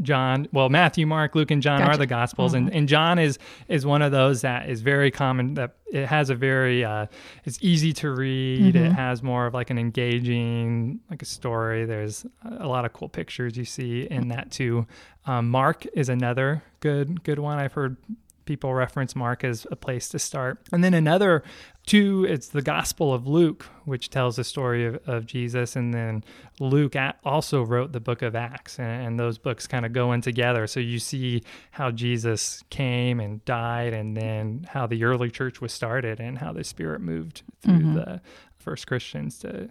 John, 0.00 0.48
well, 0.52 0.70
Matthew, 0.70 1.06
Mark, 1.06 1.34
Luke, 1.34 1.50
and 1.50 1.60
John 1.60 1.80
gotcha. 1.80 1.92
are 1.92 1.96
the 1.98 2.06
Gospels, 2.06 2.54
mm-hmm. 2.54 2.68
and, 2.68 2.74
and 2.74 2.88
John 2.88 3.18
is 3.18 3.38
is 3.68 3.84
one 3.84 4.00
of 4.00 4.10
those 4.10 4.40
that 4.40 4.68
is 4.70 4.80
very 4.80 5.10
common. 5.10 5.54
That 5.54 5.76
it 5.92 6.06
has 6.06 6.30
a 6.30 6.34
very, 6.34 6.82
uh, 6.82 7.06
it's 7.44 7.58
easy 7.60 7.92
to 7.94 8.10
read. 8.10 8.74
Mm-hmm. 8.74 8.84
It 8.84 8.92
has 8.92 9.22
more 9.22 9.46
of 9.46 9.54
like 9.54 9.68
an 9.68 9.78
engaging, 9.78 11.00
like 11.10 11.20
a 11.20 11.26
story. 11.26 11.84
There's 11.84 12.24
a 12.42 12.66
lot 12.66 12.86
of 12.86 12.94
cool 12.94 13.10
pictures 13.10 13.56
you 13.56 13.66
see 13.66 14.04
in 14.10 14.28
that 14.28 14.50
too. 14.50 14.86
Um, 15.26 15.50
Mark 15.50 15.86
is 15.92 16.08
another 16.08 16.62
good 16.80 17.22
good 17.22 17.38
one. 17.38 17.58
I've 17.58 17.74
heard 17.74 17.96
people 18.44 18.74
reference 18.74 19.14
Mark 19.14 19.44
as 19.44 19.66
a 19.70 19.76
place 19.76 20.08
to 20.10 20.18
start. 20.18 20.58
And 20.72 20.82
then 20.82 20.94
another 20.94 21.42
two, 21.86 22.24
it's 22.28 22.48
the 22.48 22.62
Gospel 22.62 23.12
of 23.12 23.26
Luke, 23.26 23.64
which 23.84 24.10
tells 24.10 24.36
the 24.36 24.44
story 24.44 24.86
of, 24.86 24.96
of 25.06 25.26
Jesus. 25.26 25.76
And 25.76 25.92
then 25.92 26.24
Luke 26.60 26.94
also 27.24 27.62
wrote 27.62 27.92
the 27.92 28.00
book 28.00 28.22
of 28.22 28.34
Acts, 28.34 28.78
and, 28.78 29.06
and 29.06 29.20
those 29.20 29.38
books 29.38 29.66
kind 29.66 29.84
of 29.84 29.92
go 29.92 30.12
in 30.12 30.20
together. 30.20 30.66
So 30.66 30.80
you 30.80 30.98
see 30.98 31.42
how 31.72 31.90
Jesus 31.90 32.62
came 32.70 33.20
and 33.20 33.44
died, 33.44 33.92
and 33.92 34.16
then 34.16 34.66
how 34.68 34.86
the 34.86 35.04
early 35.04 35.30
church 35.30 35.60
was 35.60 35.72
started, 35.72 36.20
and 36.20 36.38
how 36.38 36.52
the 36.52 36.64
Spirit 36.64 37.00
moved 37.00 37.42
through 37.60 37.78
mm-hmm. 37.78 37.94
the 37.94 38.20
first 38.58 38.86
Christians 38.86 39.38
to 39.40 39.70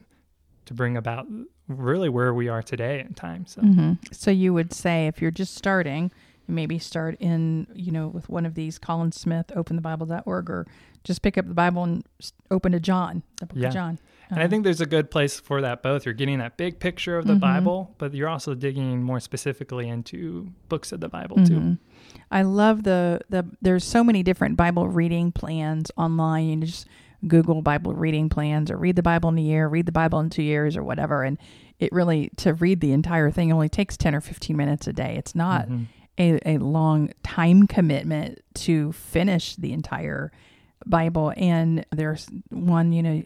to 0.64 0.74
bring 0.74 0.96
about 0.96 1.26
really 1.68 2.08
where 2.08 2.34
we 2.34 2.48
are 2.48 2.62
today 2.62 3.00
in 3.00 3.14
time. 3.14 3.46
So, 3.46 3.62
mm-hmm. 3.62 3.94
so 4.12 4.32
you 4.32 4.54
would 4.54 4.74
say 4.74 5.08
if 5.08 5.22
you're 5.22 5.32
just 5.32 5.56
starting, 5.56 6.12
maybe 6.52 6.78
start 6.80 7.16
in, 7.20 7.68
you 7.74 7.92
know, 7.92 8.08
with 8.08 8.30
one 8.30 8.46
of 8.46 8.54
these 8.56 8.78
Colin 8.78 9.12
Smith, 9.12 9.48
openthebible.org, 9.56 10.50
or 10.50 10.68
just 11.04 11.22
pick 11.22 11.38
up 11.38 11.48
the 11.48 11.54
Bible 11.54 11.84
and 11.84 12.04
open 12.52 12.72
to 12.74 12.80
John, 12.80 13.24
the 13.40 13.48
book 13.48 13.58
yeah. 13.58 13.68
of 13.70 13.74
John. 13.74 14.00
And 14.30 14.40
I 14.40 14.48
think 14.48 14.64
there's 14.64 14.80
a 14.82 14.86
good 14.86 15.12
place 15.12 15.40
for 15.40 15.60
that 15.62 15.84
both. 15.84 16.06
You're 16.06 16.14
getting 16.14 16.40
that 16.40 16.56
big 16.56 16.80
picture 16.80 17.18
of 17.18 17.26
the 17.28 17.34
Mhm. 17.34 17.40
Bible, 17.42 17.96
but 17.98 18.14
you're 18.14 18.30
also 18.30 18.54
digging 18.54 19.04
more 19.04 19.20
specifically 19.20 19.90
into 19.90 20.52
books 20.70 20.92
of 20.94 21.02
the 21.02 21.10
Bible 21.10 21.38
too. 21.46 21.60
Mhm. 21.60 21.78
I 22.30 22.44
love 22.44 22.84
the 22.84 23.20
the 23.30 23.46
there's 23.62 23.84
so 23.84 24.04
many 24.04 24.24
different 24.24 24.56
Bible 24.56 24.88
reading 24.88 25.32
plans 25.34 25.92
online. 25.98 26.48
You 26.48 26.58
just 26.68 26.88
Google 27.28 27.62
Bible 27.62 27.94
reading 27.94 28.30
plans 28.30 28.72
or 28.72 28.78
read 28.78 28.96
the 28.96 29.04
Bible 29.04 29.30
in 29.30 29.38
a 29.38 29.42
year, 29.42 29.68
read 29.68 29.86
the 29.86 29.92
Bible 29.92 30.20
in 30.22 30.30
two 30.30 30.44
years 30.44 30.78
or 30.78 30.84
whatever. 30.84 31.24
And 31.24 31.38
it 31.80 31.92
really 31.92 32.32
to 32.38 32.54
read 32.54 32.80
the 32.80 32.94
entire 32.94 33.32
thing 33.32 33.52
only 33.52 33.70
takes 33.70 33.98
ten 33.98 34.16
or 34.16 34.22
fifteen 34.22 34.56
minutes 34.56 34.88
a 34.88 34.94
day. 34.94 35.16
It's 35.18 35.36
not 35.36 35.68
Mhm. 35.68 35.88
A, 36.22 36.40
a 36.56 36.58
long 36.60 37.10
time 37.24 37.68
commitment 37.68 38.40
to 38.56 38.92
finish 38.92 39.56
the 39.56 39.74
entire 39.74 40.32
Bible. 40.86 41.34
And 41.38 41.86
there's 41.92 42.28
one, 42.50 42.92
you 42.94 43.04
know, 43.04 43.24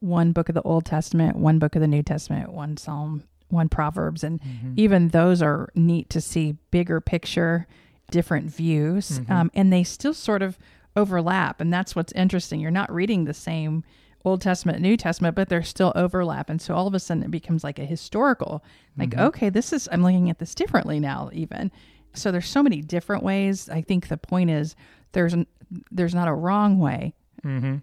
one 0.00 0.32
book 0.32 0.48
of 0.48 0.54
the 0.54 0.62
Old 0.62 0.84
Testament, 0.84 1.36
one 1.36 1.58
book 1.58 1.74
of 1.74 1.80
the 1.80 1.88
New 1.88 2.02
Testament, 2.02 2.52
one 2.52 2.76
Psalm, 2.76 3.24
one 3.48 3.68
Proverbs, 3.68 4.22
and 4.22 4.40
Mhm. 4.40 4.74
even 4.76 5.08
those 5.08 5.42
are 5.42 5.68
neat 5.74 6.08
to 6.10 6.20
see 6.20 6.56
bigger 6.70 7.00
picture, 7.00 7.66
different 8.10 8.50
views, 8.54 9.20
Mhm. 9.20 9.30
um, 9.30 9.50
and 9.54 9.72
they 9.72 9.82
still 9.82 10.14
sort 10.14 10.42
of 10.42 10.58
overlap. 10.94 11.60
And 11.60 11.72
that's 11.72 11.96
what's 11.96 12.12
interesting. 12.12 12.60
You're 12.60 12.70
not 12.70 12.92
reading 12.92 13.24
the 13.24 13.34
same 13.34 13.84
Old 14.24 14.40
Testament, 14.42 14.80
New 14.80 14.96
Testament, 14.96 15.34
but 15.36 15.48
they're 15.48 15.62
still 15.62 15.92
overlap. 15.94 16.50
And 16.50 16.60
so 16.60 16.74
all 16.74 16.86
of 16.86 16.94
a 16.94 17.00
sudden 17.00 17.22
it 17.22 17.30
becomes 17.30 17.64
like 17.64 17.78
a 17.78 17.84
historical, 17.84 18.62
like, 18.98 19.10
Mhm. 19.10 19.20
okay, 19.28 19.48
this 19.48 19.72
is, 19.72 19.88
I'm 19.92 20.02
looking 20.02 20.28
at 20.28 20.38
this 20.38 20.54
differently 20.54 21.00
now, 21.00 21.30
even. 21.32 21.70
So 22.18 22.32
there's 22.32 22.48
so 22.48 22.62
many 22.62 22.82
different 22.82 23.22
ways. 23.22 23.68
I 23.68 23.82
think 23.82 24.08
the 24.08 24.16
point 24.16 24.50
is 24.50 24.76
there's, 25.12 25.34
n- 25.34 25.46
there's 25.90 26.14
not 26.14 26.28
a 26.28 26.34
wrong 26.34 26.78
way. 26.78 27.14
Mm-hmm. 27.44 27.76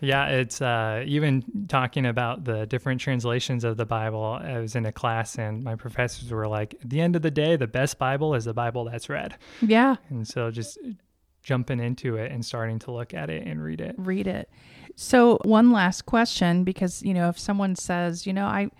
Yeah, 0.00 0.28
it's 0.28 0.62
uh, 0.62 1.02
even 1.04 1.66
talking 1.68 2.06
about 2.06 2.44
the 2.44 2.64
different 2.66 3.00
translations 3.00 3.64
of 3.64 3.76
the 3.76 3.84
Bible. 3.84 4.38
I 4.40 4.58
was 4.60 4.76
in 4.76 4.86
a 4.86 4.92
class 4.92 5.36
and 5.36 5.64
my 5.64 5.74
professors 5.74 6.30
were 6.30 6.46
like, 6.46 6.74
at 6.80 6.88
the 6.88 7.00
end 7.00 7.16
of 7.16 7.22
the 7.22 7.30
day, 7.30 7.56
the 7.56 7.66
best 7.66 7.98
Bible 7.98 8.34
is 8.34 8.44
the 8.44 8.54
Bible 8.54 8.84
that's 8.84 9.08
read. 9.08 9.36
Yeah. 9.60 9.96
And 10.10 10.26
so 10.26 10.50
just 10.50 10.78
jumping 11.42 11.80
into 11.80 12.16
it 12.16 12.30
and 12.30 12.44
starting 12.44 12.78
to 12.80 12.92
look 12.92 13.12
at 13.12 13.30
it 13.30 13.46
and 13.46 13.62
read 13.62 13.80
it. 13.80 13.96
read 13.98 14.26
it. 14.28 14.48
So 14.94 15.38
one 15.42 15.72
last 15.72 16.06
question, 16.06 16.62
because 16.62 17.02
you 17.02 17.14
know, 17.14 17.28
if 17.30 17.38
someone 17.38 17.74
says, 17.74 18.26
you 18.26 18.32
know, 18.32 18.44
I, 18.44 18.70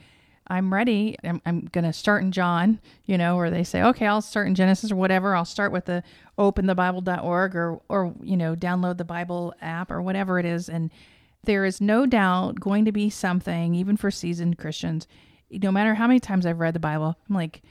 I'm 0.50 0.74
ready, 0.74 1.16
I'm, 1.22 1.40
I'm 1.46 1.60
going 1.72 1.84
to 1.84 1.92
start 1.92 2.22
in 2.22 2.32
John, 2.32 2.80
you 3.06 3.16
know, 3.16 3.36
or 3.36 3.50
they 3.50 3.62
say, 3.64 3.82
okay, 3.82 4.06
I'll 4.06 4.20
start 4.20 4.48
in 4.48 4.56
Genesis 4.56 4.90
or 4.90 4.96
whatever. 4.96 5.36
I'll 5.36 5.44
start 5.44 5.70
with 5.70 5.84
the 5.84 6.02
openthebible.org 6.38 7.54
or, 7.56 7.80
or 7.88 8.14
you 8.20 8.36
know, 8.36 8.56
download 8.56 8.98
the 8.98 9.04
Bible 9.04 9.54
app 9.62 9.90
or 9.90 10.02
whatever 10.02 10.38
it 10.38 10.44
is, 10.44 10.68
and 10.68 10.90
there 11.44 11.64
is 11.64 11.80
no 11.80 12.04
doubt 12.04 12.60
going 12.60 12.84
to 12.84 12.92
be 12.92 13.08
something, 13.08 13.74
even 13.74 13.96
for 13.96 14.10
seasoned 14.10 14.58
Christians. 14.58 15.06
No 15.50 15.72
matter 15.72 15.94
how 15.94 16.06
many 16.06 16.20
times 16.20 16.44
I've 16.44 16.60
read 16.60 16.74
the 16.74 16.80
Bible, 16.80 17.16
I'm 17.28 17.34
like, 17.34 17.62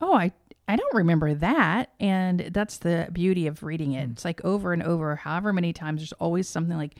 oh, 0.00 0.14
I 0.14 0.32
I 0.68 0.76
don't 0.76 0.94
remember 0.94 1.32
that. 1.34 1.92
And 2.00 2.50
that's 2.52 2.78
the 2.78 3.08
beauty 3.12 3.46
of 3.46 3.62
reading 3.62 3.92
it. 3.92 4.08
Mm. 4.08 4.12
It's 4.12 4.24
like 4.24 4.44
over 4.44 4.72
and 4.72 4.82
over, 4.82 5.16
however 5.16 5.52
many 5.52 5.72
times, 5.72 6.00
there's 6.00 6.12
always 6.14 6.48
something 6.48 6.76
like, 6.76 6.96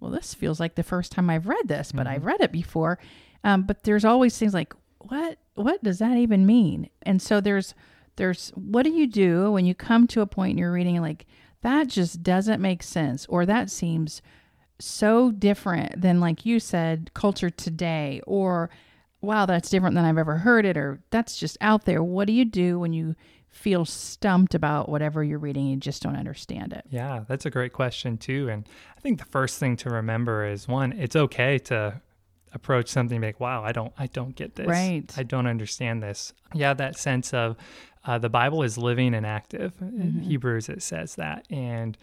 well, 0.00 0.10
this 0.10 0.34
feels 0.34 0.60
like 0.60 0.74
the 0.74 0.82
first 0.82 1.12
time 1.12 1.30
I've 1.30 1.48
read 1.48 1.68
this, 1.68 1.90
but 1.92 2.06
I've 2.06 2.18
mm-hmm. 2.18 2.28
read 2.28 2.40
it 2.40 2.52
before. 2.52 2.98
Um, 3.44 3.62
but 3.62 3.84
there's 3.84 4.04
always 4.04 4.36
things 4.36 4.54
like, 4.54 4.74
what 4.98 5.38
what 5.54 5.82
does 5.82 5.98
that 5.98 6.16
even 6.16 6.46
mean? 6.46 6.88
And 7.02 7.20
so 7.20 7.40
there's 7.40 7.74
there's 8.16 8.50
what 8.50 8.82
do 8.82 8.90
you 8.90 9.06
do 9.06 9.50
when 9.52 9.64
you 9.64 9.74
come 9.74 10.06
to 10.08 10.20
a 10.20 10.26
point 10.26 10.52
in 10.52 10.58
your 10.58 10.72
reading 10.72 11.00
like 11.00 11.24
that 11.62 11.88
just 11.88 12.22
doesn't 12.22 12.60
make 12.60 12.82
sense 12.82 13.26
or 13.26 13.46
that 13.46 13.70
seems 13.70 14.20
so 14.80 15.30
different 15.32 16.00
than 16.00 16.20
like 16.20 16.44
you 16.44 16.60
said 16.60 17.10
culture 17.14 17.50
today 17.50 18.20
or 18.26 18.70
wow 19.20 19.46
that's 19.46 19.70
different 19.70 19.94
than 19.94 20.04
i've 20.04 20.18
ever 20.18 20.38
heard 20.38 20.64
it 20.64 20.76
or 20.76 21.00
that's 21.10 21.36
just 21.38 21.56
out 21.60 21.84
there 21.84 22.02
what 22.02 22.26
do 22.26 22.32
you 22.32 22.44
do 22.44 22.78
when 22.78 22.92
you 22.92 23.14
feel 23.48 23.84
stumped 23.84 24.54
about 24.54 24.88
whatever 24.88 25.24
you're 25.24 25.38
reading 25.38 25.62
and 25.64 25.74
you 25.74 25.80
just 25.80 26.02
don't 26.02 26.16
understand 26.16 26.72
it 26.72 26.84
Yeah, 26.90 27.24
that's 27.26 27.46
a 27.46 27.50
great 27.50 27.72
question 27.72 28.18
too. 28.18 28.48
And 28.48 28.68
I 28.96 29.00
think 29.00 29.18
the 29.18 29.24
first 29.24 29.58
thing 29.58 29.76
to 29.78 29.90
remember 29.90 30.44
is 30.44 30.68
one, 30.68 30.92
it's 30.92 31.16
okay 31.16 31.58
to 31.60 32.00
approach 32.52 32.88
something 32.88 33.20
like, 33.20 33.40
wow, 33.40 33.62
I 33.62 33.72
don't 33.72 33.92
I 33.98 34.06
don't 34.06 34.34
get 34.34 34.56
this. 34.56 34.66
Right. 34.66 35.12
I 35.16 35.22
don't 35.22 35.46
understand 35.46 36.02
this. 36.02 36.32
Yeah, 36.54 36.74
that 36.74 36.98
sense 36.98 37.34
of 37.34 37.56
uh, 38.04 38.18
the 38.18 38.28
Bible 38.28 38.62
is 38.62 38.78
living 38.78 39.14
and 39.14 39.26
active. 39.26 39.74
In 39.80 40.20
Hebrews 40.20 40.68
it 40.68 40.82
says 40.82 41.16
that. 41.16 41.46
And 41.50 41.96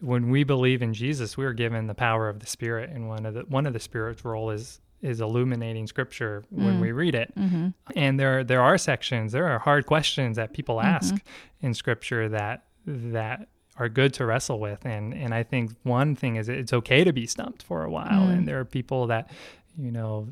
when 0.00 0.30
we 0.30 0.44
believe 0.44 0.82
in 0.82 0.94
Jesus, 0.94 1.36
we 1.36 1.44
are 1.44 1.52
given 1.52 1.86
the 1.86 1.94
power 1.94 2.28
of 2.28 2.40
the 2.40 2.46
Spirit, 2.46 2.90
and 2.90 3.08
one 3.08 3.26
of 3.26 3.34
the 3.34 3.40
one 3.42 3.66
of 3.66 3.72
the 3.72 3.80
Spirit's 3.80 4.24
role 4.24 4.50
is 4.50 4.80
is 5.00 5.20
illuminating 5.20 5.86
Scripture 5.86 6.44
when 6.50 6.80
we 6.80 6.90
read 6.90 7.14
it. 7.14 7.32
mm-hmm. 7.36 7.68
And 7.94 8.18
there 8.18 8.44
there 8.44 8.62
are 8.62 8.78
sections, 8.78 9.32
there 9.32 9.46
are 9.48 9.58
hard 9.58 9.86
questions 9.86 10.36
that 10.36 10.52
people 10.52 10.80
ask 10.80 11.14
in 11.62 11.74
Scripture 11.74 12.28
that 12.28 12.64
that 12.86 13.48
are 13.76 13.88
good 13.88 14.12
to 14.14 14.26
wrestle 14.26 14.60
with. 14.60 14.84
And 14.84 15.14
and 15.14 15.34
I 15.34 15.42
think 15.42 15.72
one 15.82 16.14
thing 16.14 16.36
is 16.36 16.48
it's 16.48 16.72
okay 16.72 17.04
to 17.04 17.12
be 17.12 17.26
stumped 17.26 17.62
for 17.62 17.84
a 17.84 17.90
while. 17.90 18.26
Mm. 18.26 18.32
And 18.32 18.48
there 18.48 18.58
are 18.60 18.64
people 18.64 19.06
that 19.08 19.30
you 19.78 19.90
know 19.92 20.28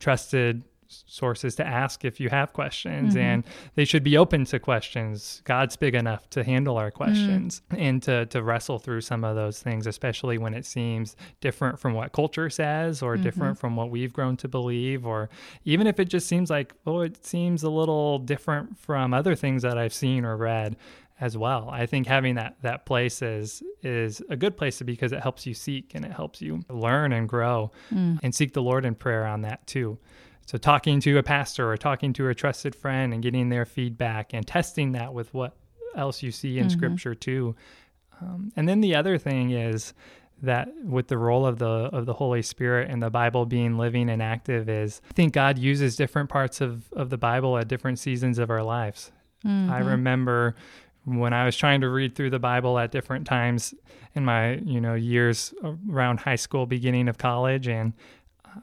trusted 0.00 0.62
sources 0.88 1.56
to 1.56 1.66
ask 1.66 2.04
if 2.04 2.20
you 2.20 2.28
have 2.28 2.52
questions 2.52 3.14
Mhm. 3.16 3.20
and 3.20 3.44
they 3.74 3.84
should 3.84 4.04
be 4.04 4.16
open 4.16 4.44
to 4.44 4.60
questions. 4.60 5.42
God's 5.44 5.74
big 5.74 5.96
enough 5.96 6.30
to 6.30 6.44
handle 6.44 6.76
our 6.78 6.92
questions 6.92 7.60
and 7.76 8.00
to, 8.04 8.26
to 8.26 8.40
wrestle 8.40 8.78
through 8.78 9.00
some 9.00 9.24
of 9.24 9.34
those 9.34 9.60
things 9.60 9.88
especially 9.88 10.38
when 10.38 10.54
it 10.54 10.64
seems 10.64 11.16
different 11.40 11.80
from 11.80 11.92
what 11.94 12.12
culture 12.12 12.48
says 12.48 13.02
or 13.02 13.16
different 13.16 13.58
from 13.58 13.74
what 13.74 13.90
we've 13.90 14.12
grown 14.12 14.36
to 14.36 14.46
believe 14.48 15.04
or 15.04 15.28
even 15.64 15.88
if 15.88 15.98
it 15.98 16.04
just 16.08 16.28
seems 16.28 16.50
like 16.50 16.72
oh 16.86 17.00
it 17.00 17.24
seems 17.26 17.64
a 17.64 17.70
little 17.70 18.20
different 18.20 18.78
from 18.78 19.12
other 19.12 19.34
things 19.34 19.62
that 19.62 19.76
i've 19.76 19.92
seen 19.94 20.24
or 20.24 20.36
read 20.36 20.76
as 21.20 21.36
well 21.36 21.68
i 21.72 21.86
think 21.86 22.06
having 22.06 22.34
that 22.34 22.56
that 22.62 22.84
place 22.84 23.22
is 23.22 23.62
is 23.82 24.20
a 24.28 24.36
good 24.36 24.56
place 24.56 24.78
to 24.78 24.84
be 24.84 24.92
because 24.92 25.12
it 25.12 25.20
helps 25.20 25.46
you 25.46 25.54
seek 25.54 25.94
and 25.94 26.04
it 26.04 26.12
helps 26.12 26.42
you 26.42 26.60
learn 26.68 27.12
and 27.12 27.28
grow 27.28 27.70
and 28.22 28.34
seek 28.34 28.52
the 28.52 28.62
lord 28.62 28.84
in 28.84 28.94
prayer 28.94 29.24
on 29.26 29.40
that 29.42 29.66
too 29.66 29.98
so 30.44 30.58
talking 30.58 31.00
to 31.00 31.16
a 31.18 31.22
pastor 31.22 31.70
or 31.70 31.76
talking 31.76 32.12
to 32.12 32.28
a 32.28 32.34
trusted 32.34 32.74
friend 32.74 33.12
and 33.14 33.22
getting 33.22 33.48
their 33.48 33.64
feedback 33.64 34.32
and 34.34 34.46
testing 34.46 34.92
that 34.92 35.12
with 35.14 35.32
what 35.34 35.56
else 35.96 36.22
you 36.22 36.30
see 36.30 36.58
in 36.58 36.66
Mhm. 36.66 36.70
scripture 36.70 37.14
too. 37.16 37.56
Um, 38.20 38.52
and 38.54 38.68
then 38.68 38.80
the 38.80 38.94
other 38.94 39.18
thing 39.18 39.50
is 39.50 39.92
that 40.42 40.68
with 40.84 41.08
the 41.08 41.18
role 41.18 41.44
of 41.46 41.58
the 41.58 41.66
of 41.66 42.06
the 42.06 42.12
Holy 42.12 42.42
Spirit 42.42 42.88
and 42.90 43.02
the 43.02 43.10
Bible 43.10 43.44
being 43.46 43.76
living 43.76 44.08
and 44.08 44.22
active 44.22 44.68
is 44.68 45.00
I 45.10 45.14
think 45.14 45.32
God 45.32 45.58
uses 45.58 45.96
different 45.96 46.28
parts 46.28 46.60
of, 46.60 46.92
of 46.92 47.10
the 47.10 47.18
Bible 47.18 47.58
at 47.58 47.66
different 47.66 47.98
seasons 47.98 48.38
of 48.38 48.48
our 48.50 48.62
lives. 48.62 49.10
I 49.44 49.78
remember 49.78 50.54
when 51.06 51.32
I 51.32 51.44
was 51.44 51.56
trying 51.56 51.80
to 51.82 51.88
read 51.88 52.16
through 52.16 52.30
the 52.30 52.40
Bible 52.40 52.78
at 52.78 52.90
different 52.90 53.26
times 53.26 53.72
in 54.14 54.24
my, 54.24 54.56
you 54.56 54.80
know, 54.80 54.94
years 54.94 55.54
around 55.88 56.20
high 56.20 56.36
school, 56.36 56.66
beginning 56.66 57.08
of 57.08 57.16
college, 57.16 57.68
and 57.68 57.92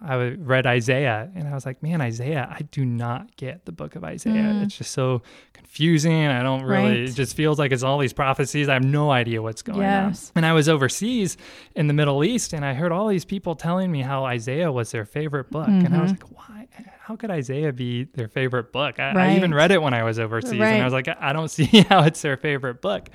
I 0.02 0.16
read 0.38 0.66
Isaiah 0.66 1.30
and 1.36 1.48
I 1.48 1.54
was 1.54 1.66
like, 1.66 1.82
man, 1.84 2.02
Isaiah, 2.02 2.48
I 2.50 2.64
do 2.64 2.84
not 2.86 3.36
get 3.36 3.66
the 3.66 3.72
book 3.72 3.96
of 3.96 4.04
Isaiah. 4.04 4.34
Mm. 4.34 4.64
It's 4.64 4.78
just 4.78 4.92
so 4.92 5.22
confusing. 5.54 6.26
I 6.28 6.44
don't 6.44 6.64
really, 6.64 6.84
Right. 6.90 7.00
it 7.10 7.14
just 7.14 7.36
feels 7.36 7.60
like 7.60 7.72
it's 7.72 7.84
all 7.84 7.98
these 8.00 8.14
prophecies. 8.14 8.70
I 8.70 8.74
have 8.74 8.84
no 8.84 9.12
idea 9.12 9.42
what's 9.42 9.62
going 9.62 9.80
Yes. 9.82 10.30
on. 10.36 10.40
And 10.40 10.46
I 10.46 10.54
was 10.54 10.68
overseas 10.70 11.38
in 11.76 11.88
the 11.88 11.94
Middle 11.94 12.24
East 12.24 12.54
and 12.54 12.64
I 12.66 12.74
heard 12.74 12.92
all 12.92 13.08
these 13.08 13.26
people 13.26 13.56
telling 13.56 13.92
me 13.92 14.02
how 14.02 14.26
Isaiah 14.26 14.72
was 14.72 14.92
their 14.92 15.06
favorite 15.06 15.50
book. 15.52 15.68
And 15.68 15.96
I 15.96 16.02
was 16.02 16.14
Mhm. 16.14 16.22
like, 16.24 16.38
why? 16.50 16.68
How 17.00 17.16
could 17.16 17.32
Isaiah 17.32 17.74
be 17.74 18.06
their 18.06 18.28
favorite 18.30 18.72
book? 18.72 19.00
I, 19.00 19.12
I 19.12 19.36
even 19.36 19.54
read 19.54 19.72
it 19.72 19.82
when 19.82 19.94
I 19.94 20.04
was 20.04 20.20
overseas 20.20 20.60
Right. 20.60 20.74
and 20.74 20.82
I 20.82 20.86
was 20.86 20.94
like, 20.94 21.08
I 21.20 21.34
don't 21.34 21.50
see 21.52 21.66
how 21.90 22.04
it's 22.04 22.22
their 22.22 22.38
favorite 22.38 22.82
book. 22.82 23.10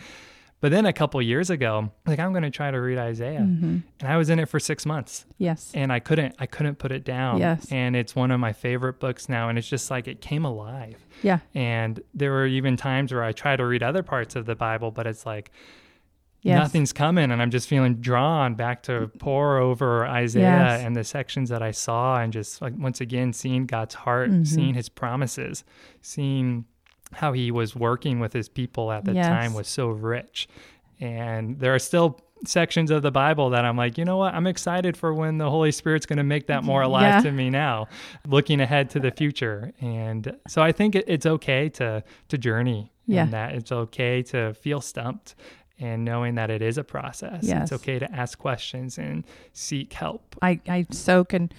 But 0.60 0.72
then 0.72 0.86
a 0.86 0.92
couple 0.92 1.22
years 1.22 1.50
ago, 1.50 1.92
like 2.04 2.18
I'm 2.18 2.32
going 2.32 2.42
to 2.42 2.50
try 2.50 2.70
to 2.72 2.80
read 2.80 2.98
Isaiah, 2.98 3.40
Mhm. 3.40 3.82
and 4.00 4.08
I 4.08 4.16
was 4.16 4.28
in 4.28 4.40
it 4.40 4.48
for 4.48 4.58
six 4.58 4.84
months, 4.84 5.24
yes 5.38 5.70
and 5.74 5.92
I 5.92 6.00
couldn't, 6.00 6.34
I 6.40 6.46
couldn't 6.46 6.78
put 6.78 6.90
it 6.90 7.04
down. 7.04 7.38
Yes. 7.38 7.70
And 7.70 7.94
it's 7.94 8.16
one 8.16 8.30
of 8.32 8.40
my 8.40 8.52
favorite 8.52 8.98
books 8.98 9.28
now, 9.28 9.48
and 9.48 9.56
it's 9.56 9.68
just 9.68 9.88
like 9.90 10.08
it 10.08 10.20
came 10.20 10.44
alive. 10.44 10.96
yeah 11.22 11.38
And 11.54 12.00
there 12.12 12.32
were 12.32 12.46
even 12.46 12.76
times 12.76 13.12
where 13.12 13.22
I 13.22 13.32
try 13.32 13.54
to 13.56 13.64
read 13.64 13.82
other 13.84 14.02
parts 14.02 14.34
of 14.36 14.46
the 14.46 14.56
Bible, 14.56 14.90
but 14.90 15.06
it's 15.06 15.24
like 15.24 15.52
yes 16.42 16.58
nothing's 16.58 16.92
coming, 16.92 17.30
and 17.30 17.40
I'm 17.40 17.50
just 17.52 17.68
feeling 17.68 17.96
drawn 17.96 18.54
back 18.56 18.82
to 18.84 19.12
pour 19.18 19.58
over 19.58 20.06
Isaiah 20.08 20.42
Yes. 20.42 20.82
and 20.84 20.96
the 20.96 21.04
sections 21.04 21.50
that 21.50 21.62
I 21.62 21.70
saw, 21.70 22.18
and 22.20 22.32
just 22.32 22.60
like 22.62 22.74
once 22.76 23.00
again 23.00 23.32
seeing 23.32 23.66
God's 23.66 23.94
heart, 23.94 24.30
Mhm. 24.30 24.46
seeing 24.46 24.74
His 24.74 24.88
promises, 24.88 25.62
seeing 26.00 26.64
how 27.12 27.32
He 27.32 27.50
was 27.50 27.74
working 27.76 28.20
with 28.20 28.32
His 28.32 28.48
people 28.48 28.90
at 28.92 29.04
the 29.04 29.12
Yes. 29.12 29.26
time 29.26 29.54
was 29.54 29.68
so 29.68 29.88
rich. 29.88 30.48
And 31.00 31.58
there 31.60 31.74
are 31.74 31.78
still 31.78 32.20
sections 32.44 32.90
of 32.92 33.02
the 33.02 33.10
Bible 33.10 33.50
that 33.50 33.64
I'm 33.64 33.76
like, 33.76 33.98
you 33.98 34.04
know 34.04 34.16
what? 34.16 34.32
I'm 34.34 34.46
excited 34.46 34.96
for 34.96 35.12
when 35.12 35.38
the 35.38 35.50
Holy 35.50 35.72
Spirit's 35.72 36.06
going 36.06 36.18
to 36.18 36.22
make 36.24 36.46
that 36.46 36.62
more 36.62 36.82
alive 36.82 37.02
Yeah. 37.24 37.30
to 37.30 37.32
me 37.32 37.50
now, 37.50 37.88
looking 38.26 38.60
ahead 38.60 38.90
to 38.90 39.00
the 39.00 39.10
future. 39.10 39.72
And 39.80 40.36
so 40.46 40.62
I 40.62 40.70
think 40.72 40.94
it's 40.94 41.26
okay 41.26 41.68
to 41.70 42.02
to 42.28 42.38
journey 42.38 42.92
Yeah. 43.06 43.24
in 43.24 43.30
that. 43.32 43.54
It's 43.54 43.72
okay 43.72 44.22
to 44.24 44.54
feel 44.54 44.80
stumped 44.80 45.34
and 45.80 46.04
knowing 46.04 46.34
that 46.36 46.50
it 46.50 46.62
is 46.62 46.78
a 46.78 46.84
process. 46.84 47.42
Yes. 47.44 47.62
It's 47.64 47.72
okay 47.82 47.98
to 47.98 48.12
ask 48.12 48.38
questions 48.38 48.98
and 48.98 49.24
seek 49.52 49.92
help. 49.92 50.36
I, 50.42 50.60
I 50.68 50.86
so 50.90 51.24
can 51.24 51.50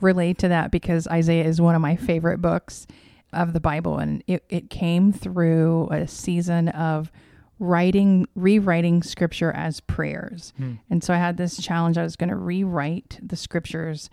relate 0.00 0.38
to 0.38 0.48
that 0.48 0.70
because 0.70 1.08
Isaiah 1.08 1.44
is 1.44 1.60
one 1.60 1.74
of 1.74 1.80
my 1.80 1.96
favorite 1.96 2.38
books 2.40 2.86
of 3.32 3.52
the 3.52 3.60
Bible. 3.60 3.98
And 3.98 4.22
it, 4.26 4.44
it 4.48 4.70
came 4.70 5.12
through 5.12 5.88
a 5.90 6.06
season 6.08 6.68
of 6.70 7.10
writing, 7.58 8.26
rewriting 8.34 9.02
scripture 9.02 9.52
as 9.52 9.80
prayers. 9.80 10.52
Hmm. 10.56 10.74
And 10.90 11.02
so 11.02 11.12
I 11.12 11.18
had 11.18 11.36
this 11.36 11.60
challenge. 11.60 11.98
I 11.98 12.02
was 12.02 12.16
going 12.16 12.30
to 12.30 12.36
rewrite 12.36 13.18
the 13.22 13.36
scriptures 13.36 14.10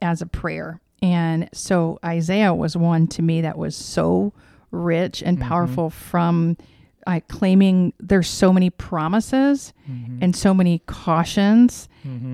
as 0.00 0.22
a 0.22 0.26
prayer. 0.26 0.80
And 1.00 1.48
so 1.52 1.98
Isaiah 2.04 2.54
was 2.54 2.76
one 2.76 3.06
to 3.08 3.22
me 3.22 3.40
that 3.40 3.56
was 3.56 3.74
so 3.76 4.32
rich 4.70 5.22
and 5.22 5.40
powerful 5.40 5.90
from 5.90 6.56
uh, 7.06 7.20
claiming 7.28 7.94
there's 7.98 8.28
so 8.28 8.52
many 8.52 8.68
promises 8.68 9.72
and 10.20 10.36
so 10.36 10.52
many 10.52 10.80
cautions. 10.80 11.88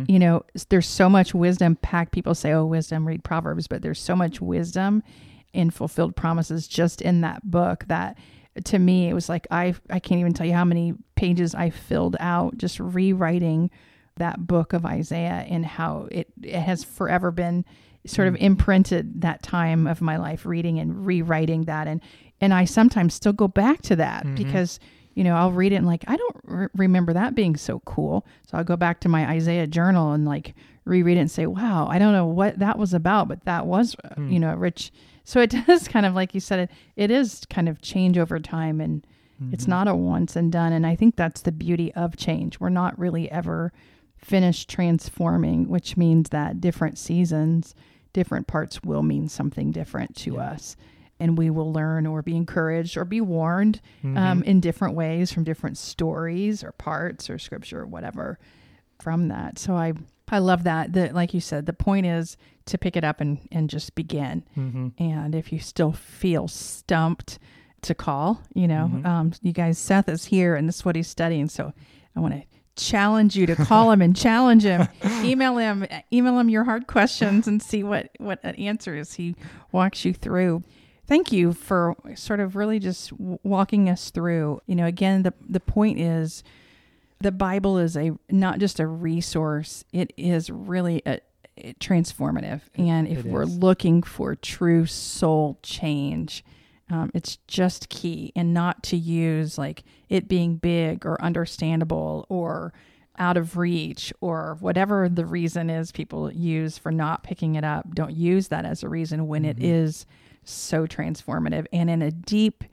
You 0.08 0.18
know, 0.18 0.44
there's 0.68 0.88
so 0.88 1.08
much 1.08 1.32
wisdom 1.34 1.76
packed. 1.76 2.10
People 2.12 2.34
say, 2.34 2.52
oh, 2.52 2.66
wisdom, 2.66 3.06
read 3.06 3.22
Proverbs, 3.22 3.68
but 3.68 3.82
there's 3.82 4.00
so 4.00 4.16
much 4.16 4.40
wisdom 4.40 5.02
in 5.54 5.70
fulfilled 5.70 6.16
promises 6.16 6.68
just 6.68 7.00
in 7.00 7.20
that 7.22 7.48
book 7.48 7.84
that 7.88 8.18
to 8.64 8.78
me 8.78 9.08
it 9.08 9.14
was 9.14 9.28
like 9.28 9.46
I 9.50 9.74
I 9.90 9.98
can't 9.98 10.20
even 10.20 10.32
tell 10.32 10.46
you 10.46 10.52
how 10.52 10.64
many 10.64 10.94
pages 11.16 11.54
I 11.54 11.70
filled 11.70 12.16
out 12.20 12.56
just 12.58 12.78
rewriting 12.80 13.70
that 14.16 14.46
book 14.46 14.72
of 14.72 14.86
Isaiah 14.86 15.44
and 15.48 15.66
how 15.66 16.08
it, 16.10 16.28
it 16.42 16.60
has 16.60 16.84
forever 16.84 17.30
been 17.30 17.64
sort 18.06 18.28
of 18.28 18.34
mm. 18.34 18.40
imprinted 18.40 19.22
that 19.22 19.42
time 19.42 19.86
of 19.86 20.00
my 20.00 20.16
life 20.16 20.44
reading 20.46 20.78
and 20.78 21.06
rewriting 21.06 21.64
that. 21.64 21.88
And 21.88 22.00
and 22.40 22.52
I 22.52 22.64
sometimes 22.64 23.14
still 23.14 23.32
go 23.32 23.48
back 23.48 23.82
to 23.82 23.96
that 23.96 24.24
mm-hmm. 24.24 24.34
because 24.34 24.78
you 25.14 25.24
know 25.24 25.36
I'll 25.36 25.52
read 25.52 25.72
it 25.72 25.76
and 25.76 25.86
like 25.86 26.04
I 26.06 26.16
don't 26.16 26.36
re- 26.44 26.68
remember 26.74 27.12
that 27.12 27.34
being 27.34 27.56
so 27.56 27.80
cool. 27.80 28.26
So 28.48 28.58
I'll 28.58 28.64
go 28.64 28.76
back 28.76 29.00
to 29.00 29.08
my 29.08 29.26
Isaiah 29.26 29.66
journal 29.66 30.12
and 30.12 30.24
like 30.24 30.54
reread 30.84 31.16
it 31.16 31.20
and 31.20 31.30
say 31.30 31.46
wow 31.46 31.86
I 31.88 31.98
don't 31.98 32.12
know 32.12 32.26
what 32.26 32.58
that 32.58 32.78
was 32.78 32.92
about 32.94 33.28
but 33.28 33.44
that 33.44 33.66
was 33.66 33.96
uh, 34.04 34.20
you 34.20 34.38
know 34.38 34.52
a 34.52 34.56
rich 34.56 34.92
so 35.24 35.40
it 35.40 35.50
does 35.50 35.88
kind 35.88 36.04
of 36.06 36.14
like 36.14 36.34
you 36.34 36.40
said 36.40 36.58
it 36.58 36.70
it 36.96 37.10
is 37.10 37.44
kind 37.48 37.68
of 37.68 37.80
change 37.80 38.18
over 38.18 38.38
time 38.38 38.80
and 38.80 39.06
it's 39.52 39.66
not 39.66 39.88
a 39.88 39.94
once 39.94 40.36
and 40.36 40.52
done 40.52 40.72
and 40.72 40.86
I 40.86 40.94
think 40.96 41.16
that's 41.16 41.40
the 41.42 41.52
beauty 41.52 41.92
of 41.94 42.16
change. 42.16 42.60
We're 42.60 42.68
not 42.68 42.98
really 42.98 43.30
ever 43.30 43.72
finished 44.16 44.70
transforming 44.70 45.68
which 45.68 45.96
means 45.96 46.30
that 46.30 46.60
different 46.60 46.98
seasons 46.98 47.74
different 48.12 48.46
parts 48.46 48.82
will 48.82 49.02
mean 49.02 49.28
something 49.28 49.72
different 49.72 50.14
to 50.16 50.38
us 50.38 50.76
and 51.20 51.36
we 51.38 51.50
will 51.50 51.72
learn 51.72 52.06
or 52.06 52.22
be 52.22 52.36
encouraged 52.36 52.96
or 52.96 53.04
be 53.04 53.20
warned 53.20 53.80
um, 54.16 54.42
in 54.44 54.60
different 54.60 54.94
ways 54.94 55.32
from 55.32 55.44
different 55.44 55.76
stories 55.78 56.62
or 56.64 56.72
parts 56.72 57.28
or 57.30 57.38
scripture 57.38 57.80
or 57.80 57.86
whatever 57.86 58.38
from 59.00 59.28
that. 59.28 59.58
So 59.58 59.74
i 59.74 59.92
i 60.34 60.38
love 60.38 60.64
that. 60.64 60.92
That 60.92 61.14
like 61.14 61.32
you 61.32 61.40
said 61.40 61.66
the 61.66 61.72
point 61.72 62.06
is 62.06 62.36
to 62.66 62.78
pick 62.78 62.96
it 62.96 63.04
up 63.04 63.20
and 63.20 63.38
and 63.52 63.70
just 63.70 63.94
begin. 63.94 64.44
Mm-hmm. 64.56 64.88
and 64.98 65.34
if 65.34 65.52
you 65.52 65.58
still 65.58 65.92
feel 65.92 66.48
stumped 66.48 67.38
to 67.82 67.94
call 67.94 68.40
you 68.54 68.66
know 68.66 68.90
um, 69.04 69.32
you 69.42 69.52
guys 69.52 69.78
seth 69.78 70.08
is 70.08 70.24
here 70.24 70.54
and 70.56 70.66
this 70.66 70.76
is 70.76 70.84
what 70.84 70.96
he's 70.96 71.08
studying. 71.08 71.48
So 71.48 71.72
i 72.16 72.20
want 72.20 72.34
to 72.34 72.42
challenge 72.76 73.36
you 73.36 73.46
to 73.46 73.54
call 73.54 73.92
him 73.92 74.02
and 74.02 74.16
challenge 74.16 74.64
him. 74.64 74.88
Email 75.22 75.56
him 75.58 75.86
email 76.12 76.38
him 76.38 76.48
your 76.48 76.64
hard 76.64 76.86
questions 76.86 77.46
and 77.46 77.62
see 77.62 77.82
what 77.82 78.10
what 78.18 78.40
an 78.42 78.54
answer 78.56 78.96
is 78.96 79.14
he 79.14 79.36
walks 79.72 80.04
you 80.04 80.12
through. 80.12 80.62
Thank 81.06 81.30
you 81.32 81.52
for 81.52 81.94
sort 82.14 82.40
of 82.40 82.56
really 82.56 82.78
just 82.78 83.12
walking 83.12 83.88
us 83.88 84.10
through. 84.10 84.60
You 84.66 84.74
know 84.74 84.86
again 84.86 85.22
the 85.22 85.34
the 85.48 85.60
point 85.60 86.00
is 86.00 86.42
the 87.24 87.32
bible 87.32 87.78
is 87.78 87.96
a 87.96 88.12
not 88.30 88.58
just 88.58 88.78
a 88.78 88.86
resource 88.86 89.82
it 89.92 90.12
is 90.16 90.50
really 90.50 91.02
a, 91.06 91.20
a 91.56 91.72
transformative. 91.74 92.60
And 92.74 93.08
if 93.08 93.24
we're 93.24 93.46
looking 93.46 94.02
for 94.02 94.34
true 94.34 94.86
soul 94.86 95.58
change 95.62 96.44
um, 96.90 97.10
it's 97.14 97.36
just 97.48 97.88
key 97.88 98.30
and 98.36 98.52
not 98.52 98.82
to 98.84 98.96
use 98.96 99.56
like 99.56 99.84
it 100.10 100.28
being 100.28 100.56
big 100.56 101.06
or 101.06 101.20
understandable 101.22 102.26
or 102.28 102.74
out 103.18 103.36
of 103.36 103.56
reach 103.56 104.12
or 104.20 104.58
whatever 104.60 105.08
the 105.08 105.24
reason 105.24 105.70
is 105.70 105.92
people 105.92 106.30
use 106.30 106.76
for 106.76 106.92
not 106.92 107.22
picking 107.22 107.54
it 107.54 107.64
up. 107.64 107.94
Don't 107.94 108.14
use 108.14 108.48
that 108.48 108.66
as 108.66 108.82
a 108.82 108.88
reason 108.88 109.28
when 109.28 109.44
it 109.46 109.62
is 109.62 110.04
so 110.44 110.86
transformative 110.86 111.66
and 111.72 111.88
in 111.88 112.02
a 112.02 112.10
deep 112.10 112.64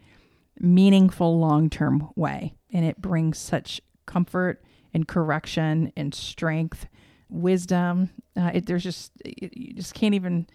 meaningful 0.60 1.40
long-term 1.40 2.10
way. 2.16 2.56
And 2.74 2.86
it 2.86 3.02
brings 3.02 3.38
such 3.38 3.82
comfort 4.12 4.62
and 4.94 5.08
correction 5.08 5.92
and 5.96 6.14
strength 6.14 6.88
wisdom 7.30 8.10
uh, 8.38 8.52
it, 8.54 8.66
there's 8.66 8.84
just 8.84 9.12
it, 9.24 9.56
you 9.56 9.74
just 9.74 9.94
can't 9.94 10.14
even 10.14 10.46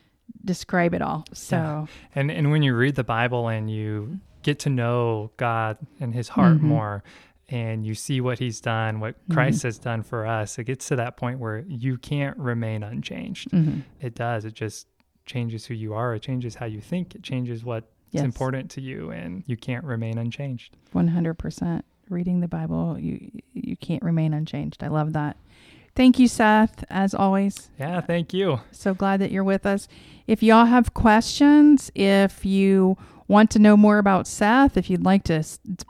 describe 0.45 0.93
it 0.95 1.03
all 1.03 1.25
so 1.33 1.89
And 2.15 2.31
and 2.31 2.51
when 2.51 2.63
you 2.63 2.75
read 2.75 2.95
the 2.97 3.05
Bible 3.05 3.49
and 3.49 3.71
you 3.71 4.21
get 4.43 4.59
to 4.61 4.71
know 4.71 5.31
God 5.37 5.79
and 6.01 6.15
His 6.15 6.29
heart 6.29 6.57
Mm-hmm. 6.59 6.67
more, 6.67 7.03
and 7.49 7.85
you 7.87 7.95
see 7.95 8.21
what 8.21 8.39
He's 8.39 8.61
done, 8.61 9.01
what 9.01 9.15
Christ 9.33 9.63
has 9.65 9.79
done 9.79 10.03
for 10.03 10.27
us, 10.27 10.59
it 10.59 10.65
gets 10.65 10.87
to 10.89 10.97
that 10.97 11.17
point 11.17 11.39
where 11.41 11.65
you 11.69 11.97
can't 11.97 12.37
remain 12.37 12.83
unchanged. 12.83 13.51
mhm. 13.51 13.83
It 14.01 14.15
does. 14.15 14.45
It 14.45 14.55
just 14.55 14.87
changes 15.27 15.67
who 15.67 15.75
you 15.75 15.95
are. 15.95 16.15
It 16.15 16.23
changes 16.23 16.55
how 16.57 16.67
you 16.67 16.81
think. 16.81 17.15
It 17.15 17.23
changes 17.23 17.65
what's 17.65 17.87
Yes. 18.13 18.25
important 18.25 18.71
to 18.73 18.81
you, 18.81 19.11
and 19.11 19.43
you 19.47 19.57
can't 19.57 19.85
remain 19.85 20.17
unchanged. 20.19 20.77
100% 20.95 21.83
reading 22.09 22.41
the 22.41 22.49
bible 22.49 22.99
you 22.99 23.31
you 23.53 23.77
can't 23.77 24.03
remain 24.03 24.33
unchanged. 24.35 24.83
I 24.83 24.89
love 24.89 25.13
that. 25.15 25.37
Thank 25.95 26.19
you 26.19 26.29
seth 26.29 26.85
as 26.91 27.15
always. 27.15 27.71
Yeah. 27.79 28.01
Thank 28.03 28.35
you. 28.35 28.61
so 28.71 28.93
glad 28.93 29.21
that 29.21 29.31
you're 29.31 29.45
with 29.45 29.65
us. 29.65 29.89
If 30.27 30.43
y'all 30.43 30.67
have 30.67 30.95
questions 30.95 31.91
if 31.95 32.45
you 32.45 32.97
want 33.29 33.51
to 33.51 33.59
know 33.59 33.77
more 33.77 33.99
about 33.99 34.27
seth 34.29 34.77
if 34.77 34.89
you'd 34.89 35.03
like 35.05 35.25
to 35.25 35.43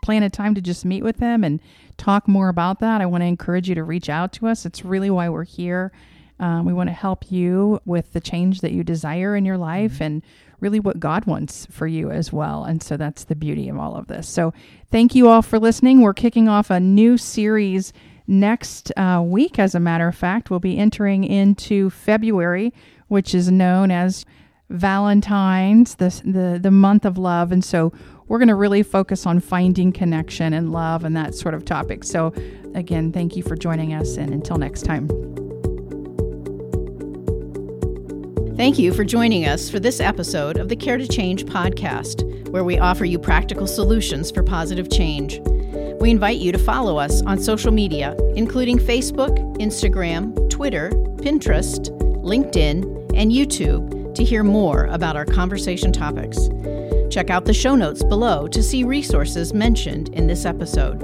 plan 0.03 0.23
a 0.23 0.31
time 0.31 0.55
to 0.55 0.61
just 0.63 0.87
meet 0.87 1.03
with 1.03 1.19
him 1.19 1.45
and 1.45 1.61
talk 1.99 2.27
more 2.27 2.49
about 2.49 2.81
that 2.81 3.03
i 3.03 3.07
want 3.07 3.21
to 3.21 3.27
encourage 3.27 3.69
you 3.69 3.75
to 3.75 3.85
reach 3.85 4.09
out 4.09 4.33
to 4.33 4.47
us. 4.47 4.65
It's 4.65 4.85
really 4.85 5.11
why 5.11 5.29
we're 5.29 5.45
here. 5.45 5.93
Um, 6.39 6.65
we 6.67 6.73
want 6.75 6.89
to 6.89 6.95
help 6.95 7.31
you 7.31 7.81
with 7.87 8.13
the 8.13 8.21
change 8.21 8.61
that 8.61 8.73
you 8.73 8.85
desire 8.85 9.35
in 9.37 9.45
your 9.47 9.57
life 9.59 10.01
and 10.01 10.23
really 10.61 10.81
what 10.81 11.01
God 11.01 11.25
wants 11.27 11.67
for 11.71 11.87
you 11.87 12.11
as 12.11 12.33
well. 12.33 12.65
And 12.65 12.83
so 12.83 12.97
that's 12.97 13.25
the 13.25 13.37
beauty 13.37 13.69
of 13.69 13.79
all 13.79 13.95
of 13.95 14.07
this. 14.07 14.29
So 14.29 14.53
thank 14.91 15.15
you 15.15 15.29
all 15.29 15.43
for 15.43 15.59
listening. 15.59 16.01
We're 16.01 16.15
kicking 16.15 16.49
off 16.49 16.71
a 16.71 16.81
new 16.81 17.17
series 17.17 17.93
next 18.27 18.91
uh, 18.97 19.23
week, 19.25 19.59
as 19.59 19.75
a 19.75 19.81
matter 19.81 20.09
of 20.09 20.15
fact. 20.15 20.51
We'll 20.51 20.61
be 20.61 20.79
entering 20.79 21.25
into 21.25 21.91
February, 21.91 22.73
which 23.09 23.35
is 23.35 23.51
known 23.51 23.91
as 23.91 24.25
Valentine's, 24.69 25.95
the, 25.97 26.09
the, 26.25 26.59
the 26.61 26.71
month 26.71 27.05
of 27.05 27.19
love. 27.19 27.53
And 27.53 27.65
so 27.65 27.93
we're 28.27 28.39
going 28.39 28.49
to 28.49 28.57
really 28.57 28.83
focus 28.83 29.27
on 29.27 29.41
finding 29.41 29.93
connection 29.93 30.53
and 30.53 30.73
love 30.73 31.05
and 31.05 31.17
that 31.17 31.35
sort 31.35 31.55
of 31.55 31.65
topic. 31.65 32.03
So, 32.03 32.33
again, 32.75 33.13
thank 33.13 33.37
you 33.37 33.43
for 33.43 33.55
joining 33.55 33.95
us. 33.95 34.17
And 34.17 34.33
until 34.33 34.57
next 34.57 34.83
time. 34.83 35.46
Thank 38.57 38.79
you 38.79 38.95
for 38.95 39.05
joining 39.05 39.45
us 39.45 39.69
for 39.69 39.79
this 39.79 40.01
episode 40.01 40.57
of 40.57 40.71
the 40.71 40.77
Care 40.77 40.97
to 40.97 41.07
Change 41.07 41.45
podcast, 41.45 42.49
where 42.49 42.65
we 42.65 42.79
offer 42.79 43.05
you 43.05 43.19
practical 43.19 43.67
solutions 43.67 44.31
for 44.31 44.43
positive 44.43 44.91
change. 44.91 45.41
We 46.01 46.11
invite 46.11 46.39
you 46.39 46.53
to 46.53 46.59
follow 46.59 46.97
us 46.97 47.21
on 47.25 47.39
social 47.39 47.71
media, 47.71 48.17
including 48.35 48.79
Facebook, 48.79 49.37
Instagram, 49.59 50.49
Twitter, 50.49 50.89
Pinterest, 51.17 51.91
LinkedIn, 52.23 53.13
and 53.15 53.31
YouTube, 53.31 54.15
to 54.15 54.25
hear 54.25 54.43
more 54.43 54.87
about 54.87 55.17
our 55.17 55.27
conversation 55.27 55.93
topics. 55.93 56.49
Check 57.11 57.29
out 57.29 57.45
the 57.45 57.53
show 57.53 57.75
notes 57.75 58.03
below 58.03 58.49
to 58.49 58.63
see 58.63 58.85
resources 58.85 59.53
mentioned 59.53 60.09
in 60.15 60.29
this 60.29 60.47
episode. 60.47 61.03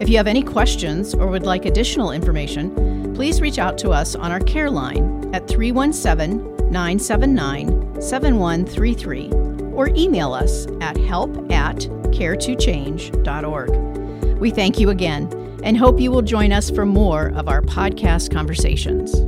If 0.00 0.08
you 0.08 0.16
have 0.16 0.28
any 0.28 0.44
questions 0.44 1.12
or 1.12 1.26
would 1.26 1.44
like 1.44 1.64
additional 1.64 2.12
information, 2.12 3.14
please 3.16 3.40
reach 3.40 3.58
out 3.58 3.78
to 3.78 3.90
us 3.90 4.14
on 4.14 4.30
our 4.30 4.38
care 4.38 4.70
line 4.70 5.34
at 5.34 5.48
317 5.48 6.57
979 6.70 8.00
7133 8.00 9.32
or 9.72 9.88
email 9.88 10.32
us 10.32 10.66
at 10.80 10.96
help 10.96 11.36
at 11.52 11.76
care2change.org. 12.12 14.38
We 14.38 14.50
thank 14.50 14.78
you 14.78 14.90
again 14.90 15.32
and 15.62 15.76
hope 15.76 16.00
you 16.00 16.10
will 16.10 16.22
join 16.22 16.52
us 16.52 16.70
for 16.70 16.86
more 16.86 17.32
of 17.34 17.48
our 17.48 17.62
podcast 17.62 18.32
conversations. 18.32 19.27